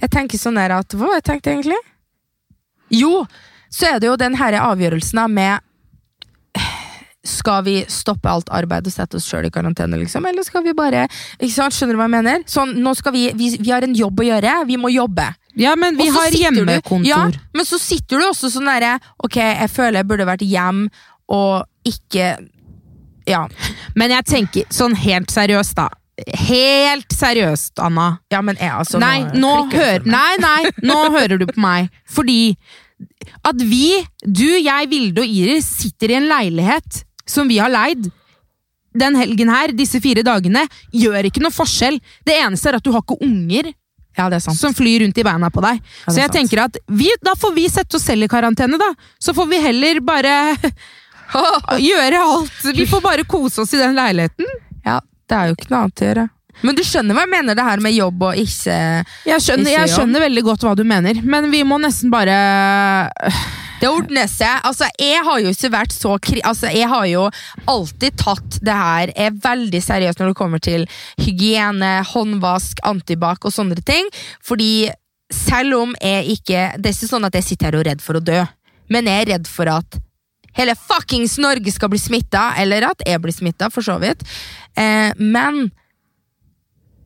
[0.00, 1.78] Jeg tenker sånn her at Hva jeg tenkte egentlig?
[2.94, 3.26] Jo,
[3.72, 5.58] så er det jo den her avgjørelsen med
[7.26, 10.24] Skal vi stoppe alt arbeid og sette oss sjøl i karantene, liksom?
[10.30, 11.08] Eller skal vi bare
[11.40, 11.74] ikke sant?
[11.74, 12.44] Skjønner du hva jeg mener?
[12.46, 15.26] Sånn, nå skal vi, vi, vi har en jobb å gjøre, vi må jobbe.
[15.58, 17.02] Ja, men vi har hjemmekontor.
[17.02, 17.08] du-.
[17.10, 20.84] Ja, men så sitter du også sånn derre Ok, jeg føler jeg burde vært hjem
[21.32, 22.36] og ikke
[23.26, 23.46] Ja.
[23.98, 25.88] Men jeg tenker sånn helt seriøst, da.
[26.46, 28.18] Helt seriøst, Anna.
[28.32, 31.90] ja men jeg, altså nei, nå nå hør, nei, nei, nå hører du på meg.
[32.08, 32.56] Fordi
[33.44, 38.08] at vi, du, jeg, Vilde og Iris, sitter i en leilighet som vi har leid
[38.96, 40.62] den helgen her, disse fire dagene,
[40.96, 41.98] gjør ikke noe forskjell.
[42.24, 43.68] Det eneste er at du har ikke unger
[44.16, 44.56] Ja, det sant.
[44.56, 45.82] som flyr rundt i beina på deg.
[45.84, 46.36] Ja, Så jeg sant.
[46.38, 48.88] tenker at vi, da får vi sette oss selv i karantene, da.
[49.20, 50.32] Så får vi heller bare
[51.90, 52.62] gjøre alt.
[52.72, 54.48] Vi får bare kose oss i den leiligheten.
[55.26, 56.26] Det er jo ikke noe annet å gjøre.
[56.64, 58.76] Men du skjønner hva jeg mener, det her med jobb og ikke
[59.28, 62.36] Jeg skjønner, Ikke jeg skjønner veldig godt hva du mener, men vi må nesten bare
[63.82, 64.62] Det ordner seg.
[64.64, 66.40] Altså, jeg har jo ikke vært så kri...
[66.48, 67.26] Altså, jeg har jo
[67.68, 70.86] alltid tatt det her Jeg er veldig seriøst når det kommer til
[71.20, 74.08] hygiene, håndvask, antibac og sånne ting.
[74.40, 74.88] Fordi
[75.32, 78.04] selv om jeg ikke Det er ikke sånn at jeg sitter her og er redd
[78.04, 78.40] for å dø,
[78.94, 80.00] men jeg er redd for at
[80.56, 84.24] hele fuckings Norge skal bli smitta, eller at jeg blir smitta, for så vidt.
[84.76, 85.66] Eh, men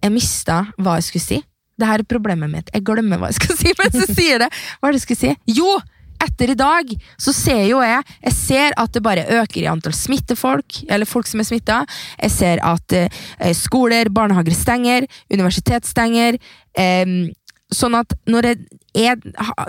[0.00, 1.40] jeg mista hva jeg skulle si.
[1.80, 2.68] Det her er problemet mitt.
[2.74, 4.50] Jeg glemmer hva jeg skal si mens jeg sier det.
[4.78, 5.34] Hva er det jeg skal si?
[5.60, 5.80] Jo!
[6.20, 9.94] Etter i dag så ser jo jeg Jeg ser at det bare øker i antall
[9.96, 11.78] smittefolk, eller folk som er smitta.
[12.20, 16.36] Jeg ser at eh, skoler, barnehager stenger, universitet stenger.
[16.76, 17.30] Eh,
[17.74, 18.60] sånn at når jeg,
[18.98, 19.16] jeg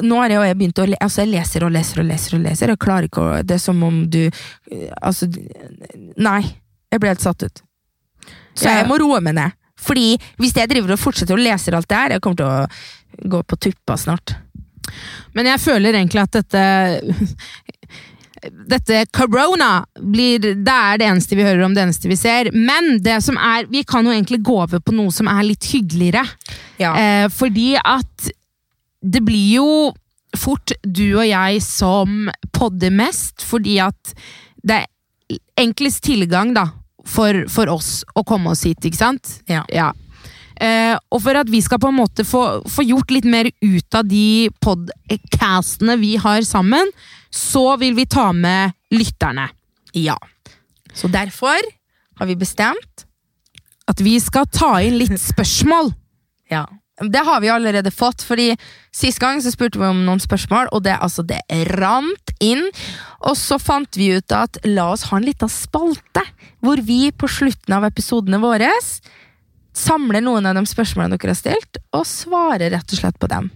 [0.01, 2.35] Nå har jeg, jeg begynt å le, altså jeg leser og leser og leser.
[2.37, 4.23] og leser Jeg klarer ikke å Det er som om du
[5.01, 5.29] Altså
[6.17, 6.41] Nei.
[6.91, 7.61] Jeg ble helt satt ut.
[8.57, 9.53] Så jeg må roe meg ned.
[9.79, 13.29] Fordi hvis jeg driver og fortsetter å lese alt det her, jeg kommer til å
[13.31, 14.35] gå på tuppa snart.
[15.37, 16.63] Men jeg føler egentlig at dette
[18.41, 22.49] Dette corona blir Det er det eneste vi hører om, det eneste vi ser.
[22.55, 25.67] Men det som er Vi kan jo egentlig gå over på noe som er litt
[25.71, 26.25] hyggeligere.
[26.81, 26.95] Ja.
[26.97, 28.31] Eh, fordi at
[29.01, 29.69] det blir jo
[30.37, 34.13] fort du og jeg som podder mest, fordi at
[34.63, 36.67] det er enklest tilgang da,
[37.07, 39.33] for, for oss å komme oss hit, ikke sant?
[39.49, 39.91] Ja.
[40.61, 43.97] Eh, og for at vi skal på en måte få, få gjort litt mer ut
[43.97, 46.93] av de podcastene vi har sammen,
[47.31, 49.49] så vil vi ta med lytterne.
[49.93, 50.17] ja.
[50.93, 51.57] Så derfor
[52.19, 53.05] har vi bestemt
[53.87, 55.93] At vi skal ta inn litt spørsmål.
[56.51, 56.67] Ja.
[57.01, 58.53] Det har vi allerede fått, fordi
[58.93, 61.41] sist gang så spurte vi om noen spørsmål, og det, altså, det
[61.73, 62.67] rant inn.
[63.25, 66.23] Og så fant vi ut at la oss ha en liten spalte,
[66.61, 68.69] hvor vi på slutten av episodene våre
[69.73, 73.49] samler noen av de spørsmålene dere har stilt, og svarer rett og slett på dem.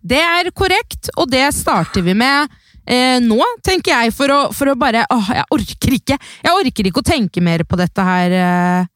[0.00, 2.59] Det er korrekt, og det starter vi med
[2.90, 6.18] eh, nå, tenker jeg, for å, for å bare Åh, jeg orker ikke!
[6.44, 8.90] Jeg orker ikke å tenke mer på dette her eh,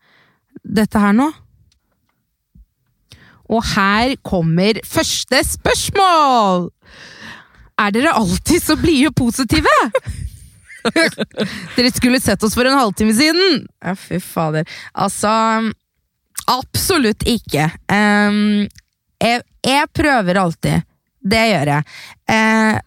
[0.65, 1.31] Dette her nå.
[3.53, 6.71] Og her kommer første spørsmål!
[7.85, 9.75] Er dere alltid så blide og positive?
[11.77, 13.65] dere skulle sett oss for en halvtime siden!
[13.83, 14.69] Ja, fy fader.
[14.95, 15.33] Altså
[16.51, 17.71] Absolutt ikke.
[17.89, 18.67] Um,
[19.23, 20.85] jeg, jeg prøver alltid.
[21.25, 21.95] Det gjør jeg.
[22.29, 22.81] Eh,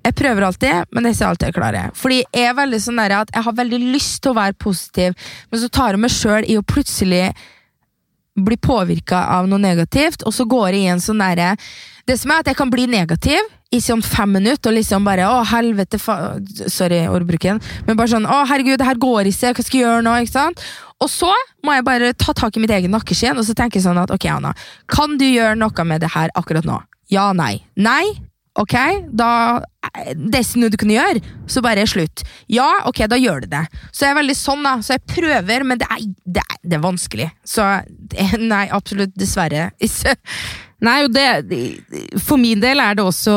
[0.00, 1.94] jeg prøver alltid, men det ser alltid jeg klarer.
[1.98, 5.30] Fordi jeg er veldig sånn der at jeg har veldig lyst til å være positiv,
[5.50, 7.26] men så tar jeg meg sjøl i å plutselig
[8.40, 11.56] bli påvirka av noe negativt, og så går jeg i en sånn derre
[12.08, 13.40] Det som er at jeg kan bli negativ
[13.74, 16.38] i sånn fem minutter og liksom bare Å, helvete, fa
[16.70, 17.60] Sorry, ordbruken.
[17.86, 20.14] Men bare sånn Å, herregud, det her går ikke, hva skal jeg gjøre nå?
[20.24, 20.64] Ikke sant?
[21.00, 21.30] Og så
[21.66, 24.26] må jeg bare ta tak i mitt egen nakkeskinn og så tenke sånn at ok,
[24.32, 24.54] Anna,
[24.90, 26.80] kan du gjøre noe med det her akkurat nå?
[27.10, 27.60] Ja, nei.
[27.80, 28.29] Nei?
[28.58, 28.74] Ok,
[29.14, 29.60] da
[30.14, 32.22] Det er noe du kunne gjøre, så bare slutt.
[32.50, 33.62] Ja, ok, da gjør du det.
[33.90, 34.74] Så jeg er veldig sånn, da.
[34.84, 37.28] Så jeg prøver, men det er, det er, det er vanskelig.
[37.46, 37.66] Så
[38.42, 39.70] nei, absolutt, dessverre.
[40.80, 41.26] Nei, jo det,
[42.24, 43.34] for min del er det også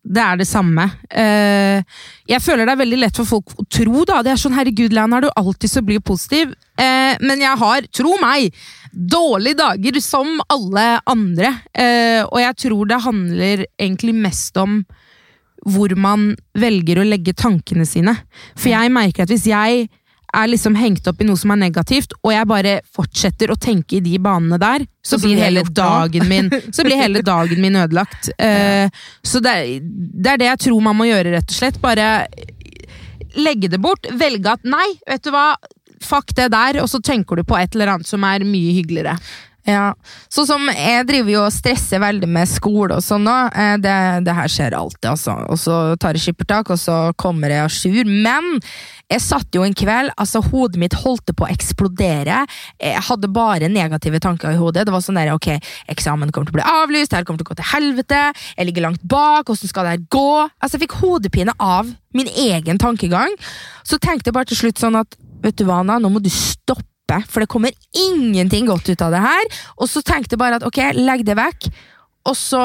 [0.00, 0.86] det er det samme.
[1.12, 1.82] Eh,
[2.30, 4.22] jeg føler det er veldig lett for folk å tro, da.
[4.24, 7.58] Det er sånn 'herregud, Lan, er du alltid så blid og positiv?' Eh, men jeg
[7.60, 8.54] har, tro meg,
[8.94, 11.60] dårlige dager som alle andre.
[11.74, 14.86] Eh, og jeg tror det handler egentlig mest om
[15.66, 18.16] hvor man velger å legge tankene sine.
[18.56, 19.90] For jeg merker at hvis jeg
[20.36, 23.98] er liksom hengt opp i noe som er negativt, og jeg bare fortsetter å tenke
[23.98, 27.78] i de banene der, så, Så blir hele dagen min Så blir hele dagen min
[27.80, 28.28] ødelagt.
[28.36, 28.86] Uh,
[29.24, 31.80] så det, det er det jeg tror man må gjøre, rett og slett.
[31.82, 32.08] Bare
[33.40, 34.08] legge det bort.
[34.20, 35.54] Velge at nei, vet du hva,
[36.04, 39.16] fuck det der, og så tenker du på et eller annet som er mye hyggeligere.
[39.68, 39.90] Ja,
[40.32, 43.34] sånn som jeg driver jo og stresser veldig med skole og sånn nå.
[43.52, 45.34] Eh, Det, det her skjer alltid, altså.
[45.52, 48.08] Og så tar jeg skippertak, og så kommer jeg à jour.
[48.08, 48.60] Men
[49.10, 52.44] jeg satt jo en kveld, altså hodet mitt holdt på å eksplodere.
[52.80, 54.86] Jeg hadde bare negative tanker i hodet.
[54.86, 55.50] Det var sånn der, ok,
[55.92, 58.20] eksamen kommer til å bli avlyst, det her kommer til å gå til helvete,
[58.56, 60.28] jeg ligger langt bak, hvordan skal det her gå?
[60.62, 63.34] Altså, jeg fikk hodepine av min egen tankegang.
[63.84, 66.30] Så tenkte jeg bare til slutt sånn at, vet du hva, Anna, nå må du
[66.32, 66.86] stoppe
[67.28, 69.60] for det kommer ingenting godt ut av det her.
[69.78, 71.70] Og så tenkte jeg bare at ok, legg det vekk.
[72.30, 72.64] Og så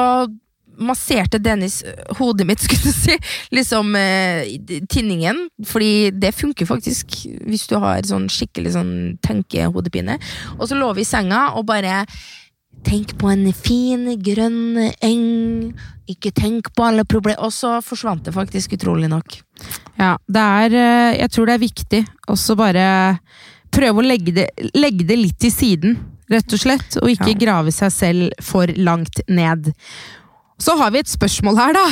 [0.76, 3.16] masserte Dennis øh, hodet mitt, skulle du si,
[3.54, 4.56] liksom eh,
[4.92, 5.46] tinningen.
[5.64, 10.18] Fordi det funker faktisk hvis du har sånn skikkelig sånn tenkehodepine.
[10.58, 12.04] Og så lå vi i senga og bare
[12.86, 15.72] Tenk på en fin, grønn eng.
[16.06, 17.40] Ikke tenk på alle problemer.
[17.42, 19.38] Og så forsvant det faktisk, utrolig nok.
[19.98, 22.86] Ja, det er eh, Jeg tror det er viktig også bare
[23.76, 25.96] prøve å legge det, legge det litt til siden,
[26.32, 26.96] rett og slett.
[27.02, 27.40] Og ikke Ja.
[27.44, 29.72] grave seg selv for langt ned.
[30.58, 31.86] Så har vi et spørsmål her, da.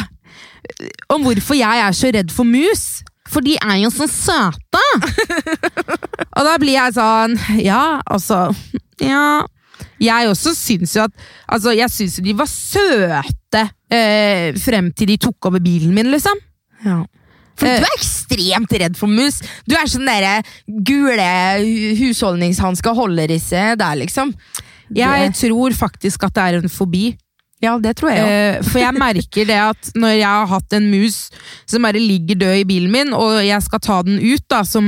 [1.12, 3.02] Om hvorfor jeg er så redd for mus.
[3.28, 4.80] For de er jo så søte!
[6.36, 8.50] og da blir jeg sånn Ja, altså
[9.00, 9.44] Ja.
[9.98, 11.14] Jeg også syns jo at
[11.48, 16.10] Altså, jeg syns jo de var søte eh, frem til de tok over bilen min,
[16.12, 16.36] liksom.
[16.84, 16.98] Ja.
[17.56, 17.78] For Eh.
[17.80, 19.40] du er ekstremt redd for mus.
[19.66, 20.42] Du er sånn derre
[20.84, 21.28] gule
[21.62, 24.34] hu- husholdningshansker holder-isse der, liksom.
[24.94, 27.16] Jeg Det- tror faktisk at det er en fobi.
[27.62, 28.28] ja, det tror jeg òg.
[28.28, 31.30] Eh, for jeg merker det at når jeg har hatt en mus
[31.66, 34.84] som bare ligger død i bilen min, og jeg skal ta den ut, da, som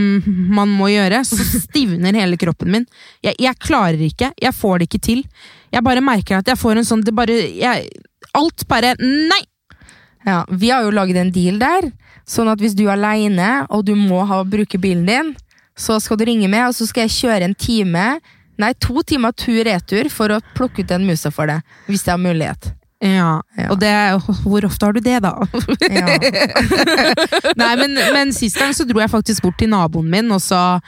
[0.51, 2.87] man må gjøre, så stivner hele kroppen min.
[3.23, 4.33] Jeg, jeg klarer ikke.
[4.43, 5.25] Jeg får det ikke til.
[5.73, 7.89] Jeg bare merker at jeg får en sånn det bare, jeg,
[8.35, 9.41] Alt bare Nei!
[10.27, 11.93] Ja, vi har jo laget en deal der,
[12.27, 15.35] sånn at hvis du er aleine og du må ha, bruke bilen din,
[15.77, 18.07] så skal du ringe meg, og så skal jeg kjøre en time,
[18.59, 21.61] nei, to timer tur-retur for å plukke ut den musa for deg,
[21.91, 22.73] hvis jeg har mulighet.
[23.05, 23.67] Ja, Ja.
[23.71, 23.91] og det
[24.43, 25.35] Hvor ofte har du det, da?
[25.93, 26.07] Ja.
[27.61, 30.81] Nei, men, men sist gang så dro jeg faktisk bort til naboen min, og så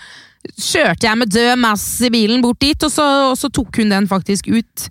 [0.58, 3.92] kjørte jeg med død mass i bilen bort dit, og så, og så tok hun
[3.92, 4.88] den faktisk ut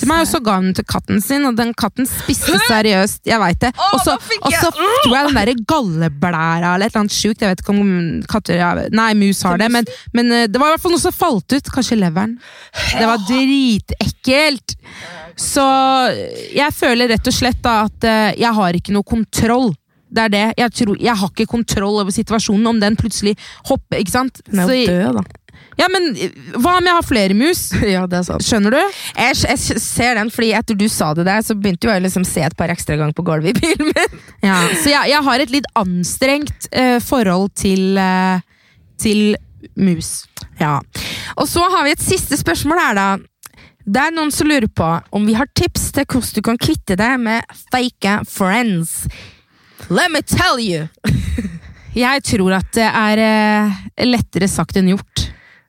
[0.00, 3.22] til meg, og så ga hun den til katten sin, og den katten spiste seriøst,
[3.28, 3.72] jeg vet det.
[3.90, 7.52] Og så og så tror jeg den derre galleblæra eller et eller annet sjukt, jeg
[7.52, 7.90] vet ikke om
[8.30, 8.60] katter
[8.96, 11.52] Nei, mus har det, men, men eh, det var i hvert fall noe som falt
[11.52, 11.70] ut.
[11.74, 12.36] Kanskje leveren.
[12.92, 14.76] Det var dritekkelt.
[15.40, 15.64] Så
[16.52, 19.70] jeg føler rett og slett da at eh, jeg har ikke noe kontroll.
[20.10, 20.46] Det er det.
[20.58, 23.36] Jeg, tror, jeg har ikke kontroll over situasjonen, om den plutselig
[23.68, 24.40] hopper, ikke sant?
[24.50, 25.22] Den er Så, jo død, da.
[25.78, 26.08] ja, men
[26.56, 27.60] hva om jeg har flere mus?
[27.94, 28.44] Ja, det er sant.
[28.46, 28.80] Skjønner du?
[29.14, 32.06] Jeg, jeg ser den, fordi etter du sa det der, så begynte jo jeg å
[32.08, 34.20] liksom se et par ekstra ganger på gulvet i bilen min.
[34.50, 38.40] Ja, så jeg, jeg har et litt anstrengt uh, forhold til, uh,
[39.00, 39.34] til
[39.76, 40.24] mus.
[40.60, 40.78] Ja.
[41.38, 43.08] Og så har vi et siste spørsmål her, da.
[43.90, 46.96] Det er noen som lurer på om vi har tips til hvordan du kan kvitte
[47.00, 49.04] deg med fake friends.
[49.88, 50.88] Let me tell you!
[51.96, 55.24] Jeg tror at det er eh, lettere sagt enn gjort.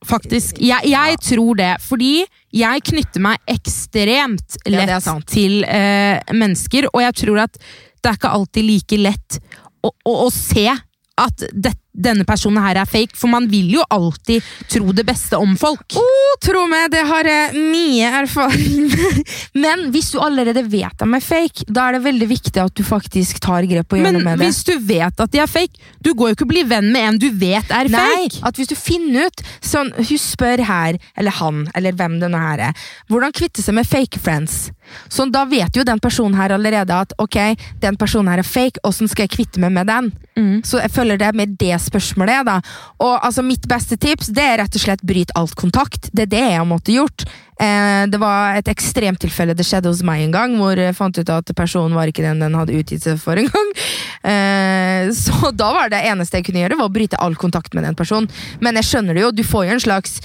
[0.05, 0.57] Faktisk.
[0.61, 2.23] Jeg, jeg tror det, fordi
[2.57, 7.59] jeg knytter meg ekstremt lett ja, til uh, mennesker, og jeg tror at
[8.01, 9.37] det er ikke alltid like lett
[9.85, 13.83] å, å, å se at det, denne personen her er fake, for man vil jo
[13.91, 15.97] alltid tro det beste om folk.
[15.99, 19.33] Oh, tro meg, det har jeg mye erfaring med.
[19.63, 22.83] Men hvis du allerede vet de er fake, da er det veldig viktig at du
[22.87, 24.39] faktisk tar grep og gjør noe med det.
[24.39, 26.91] Men hvis du vet at de er fake, du går jo ikke og blir venn
[26.93, 28.41] med en du vet er Nei, fake.
[28.47, 32.63] at hvis du finner ut sånn, Hun spør her, eller han, eller hvem denne her
[32.69, 34.71] er, hvordan kvitte seg med fake friends.
[35.11, 37.37] Sånn, Da vet jo den personen her allerede at ok,
[37.83, 40.11] den personen her er fake, åssen skal jeg kvitte meg med den?
[40.37, 40.61] Mm.
[40.67, 42.41] Så jeg føler det er mer det spørsmålet.
[42.41, 42.57] er, da.
[43.01, 46.09] Og altså, Mitt beste tips det er rett og slett bryt alt kontakt.
[46.13, 47.25] Det er det jeg har gjort.
[47.61, 51.33] Eh, det var et ekstremtilfelle det skjedde hos meg en gang, hvor jeg fant ut
[51.33, 53.75] at personen var ikke den den hadde utgitt seg for en gang.
[54.21, 57.87] Eh, så da var det eneste jeg kunne gjøre, var å bryte all kontakt med
[57.87, 58.29] den personen.
[58.61, 60.19] Men jeg skjønner det jo, du får jo en slags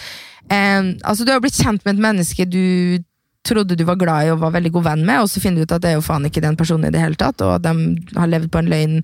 [0.53, 3.01] eh, Altså, du har blitt kjent med et menneske du
[3.47, 5.69] trodde du var glad i og var veldig god venn med, og så finner du
[5.69, 7.75] ut at det er jo faen ikke den personen i det hele tatt, og de
[8.17, 8.99] har levd på en løgn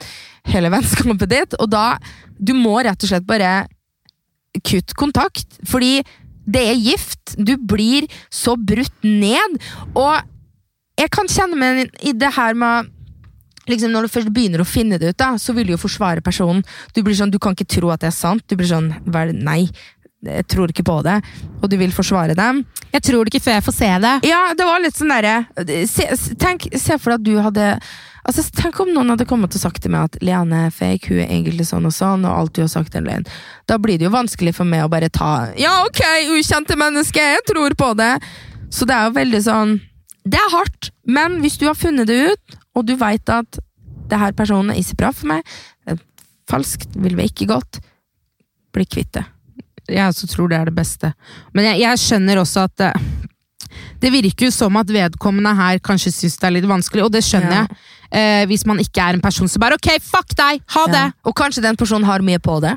[0.52, 1.56] hele vennskapet ditt.
[1.60, 1.98] Og da
[2.42, 3.68] Du må rett og slett bare
[4.66, 6.00] kutte kontakt, fordi
[6.44, 7.36] det er gift.
[7.38, 9.60] Du blir så brutt ned.
[9.94, 10.18] Og
[10.98, 12.90] jeg kan kjenne meg i det her med
[13.70, 16.20] liksom Når du først begynner å finne det ut, da, så vil du jo forsvare
[16.24, 16.64] personen.
[16.96, 18.42] Du blir sånn, du kan ikke tro at det er sant.
[18.50, 19.68] Du blir sånn vel, Nei,
[20.22, 21.18] jeg tror ikke på det.
[21.60, 22.62] Og du vil forsvare dem.
[22.92, 24.14] Jeg tror det ikke før jeg får se det.
[24.28, 25.36] Ja, det var litt sånn derre
[25.88, 26.06] se,
[26.38, 27.68] tenk, se for deg at du hadde
[28.22, 31.24] Altså, Tenk om noen hadde kommet og sagt til meg at Leanne er fake, hun
[31.24, 33.24] er egentlig sånn og sånn, og alt du har sagt er løgn.
[33.66, 37.42] Da blir det jo vanskelig for meg å bare ta Ja, ok, ukjente menneske, jeg
[37.50, 38.12] tror på det!
[38.70, 39.74] Så det er jo veldig sånn
[40.22, 43.58] Det er hardt, men hvis du har funnet det ut, og du veit at
[44.12, 46.04] det her personen er ikke bra for meg, det er
[46.52, 47.82] falskt, vil vi ikke godt,
[48.70, 49.26] bli kvitt det.
[49.90, 51.12] Jeg også tror det er det beste.
[51.54, 52.92] Men jeg, jeg skjønner også at det,
[54.02, 57.24] det virker jo som at vedkommende her kanskje syns det er litt vanskelig, og det
[57.26, 57.64] skjønner Ja.
[57.66, 57.82] jeg.
[58.12, 61.04] Eh, hvis man ikke er en person som bare ok, fuck deg, ha det!
[61.08, 61.12] Ja.
[61.24, 62.74] Og kanskje den personen har mye på det.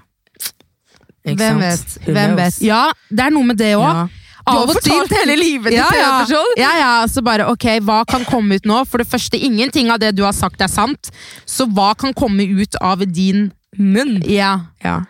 [1.25, 1.97] Ikke Hvem sant?
[2.05, 2.13] vet?
[2.15, 2.61] Hvem vet?
[2.63, 4.05] Ja, det er noe med det òg.
[4.45, 6.41] Du har fortalt hele livet ditt ja, ja.
[6.59, 8.83] Ja, ja, så bare ok, hva kan komme ut nå?
[8.85, 11.09] For det første, ingenting av det du har sagt er sant.
[11.49, 14.21] Så hva kan komme ut av din Munn.
[14.29, 14.69] Ja.
[14.85, 15.01] Ja.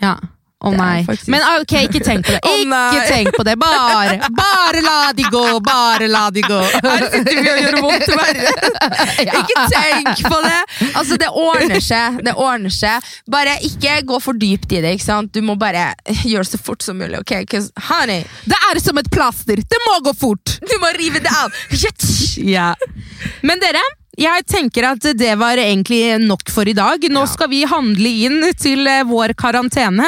[0.00, 0.14] ja.
[0.58, 1.04] Å er nei.
[1.06, 2.40] faktisk- Men ok, ikke tenk på det.
[2.50, 3.54] Å Ikke tenk på det.
[3.62, 6.58] Bare, bare la de gå, bare la de gå.
[6.86, 8.54] Her sitter vi og gjør vondt verre.
[9.38, 10.56] Ikke tenk på det!
[10.98, 12.18] Altså, det ordner seg.
[12.26, 13.06] Det ordner seg.
[13.30, 14.96] Bare ikke gå for dypt i det.
[14.98, 15.30] ikke sant?
[15.34, 15.92] Du må bare
[16.26, 17.20] gjøre det så fort som mulig.
[17.22, 17.36] ok?
[17.92, 19.62] Honey, Det er som et plaster.
[19.62, 20.58] Det må gå fort.
[20.58, 21.54] du må rive det av!
[22.42, 22.72] Ja.
[23.46, 23.80] Men dere,
[24.18, 27.02] jeg tenker at det var egentlig nok for i dag.
[27.14, 30.06] Nå skal vi handle inn til eh, vår karantene.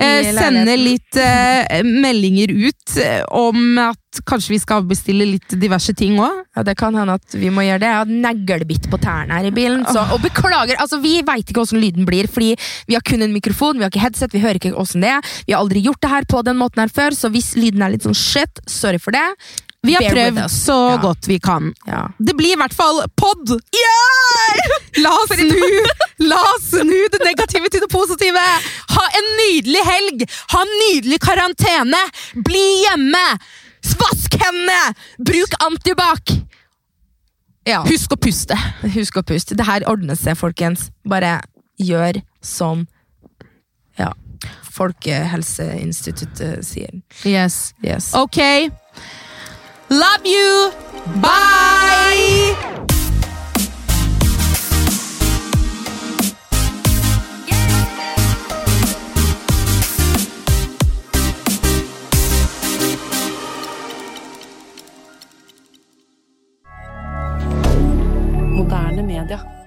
[0.00, 5.94] Eh, sende litt eh, meldinger ut eh, om at kanskje vi skal bestille litt diverse
[5.96, 6.42] ting òg.
[6.56, 7.90] Ja, Det kan hende at vi må gjøre det.
[7.90, 9.84] Jeg har neglebitt på tærne her i bilen.
[9.88, 12.54] Så, og beklager, altså Vi veit ikke hvordan lyden blir, fordi
[12.88, 15.34] vi har kun en mikrofon, vi har ikke headset, vi hører ikke hvordan det er.
[15.46, 17.94] Vi har aldri gjort det her på den måten her før, så hvis lyden er
[17.94, 19.26] litt sånn shit, sorry for det.
[19.82, 20.96] Vi har prøvd så Ja.
[21.02, 21.72] godt vi kan.
[21.86, 22.08] Ja.
[22.18, 23.48] Det blir i hvert fall pod!
[25.02, 25.86] La oss snu
[26.22, 28.38] La oss snu det negative til det positive!
[28.94, 30.22] Ha en nydelig helg!
[30.52, 31.98] Ha en nydelig karantene!
[32.46, 33.24] Bli hjemme!
[33.98, 34.94] Vask hendene!
[35.18, 36.30] Bruk antibac!
[37.66, 37.82] Ja.
[37.86, 38.56] Husk å puste.
[38.94, 39.54] Husk å puste.
[39.58, 40.88] Det her ordner seg, folkens.
[41.06, 41.40] Bare
[41.78, 42.86] gjør som
[43.98, 44.12] ja,
[44.72, 47.02] Folkehelseinstituttet sier.
[47.26, 47.74] Yes.
[47.84, 48.12] Yes.
[48.18, 48.38] Ok.
[49.92, 50.72] Love you!
[51.20, 52.56] Bye!
[68.48, 69.61] Moderne media.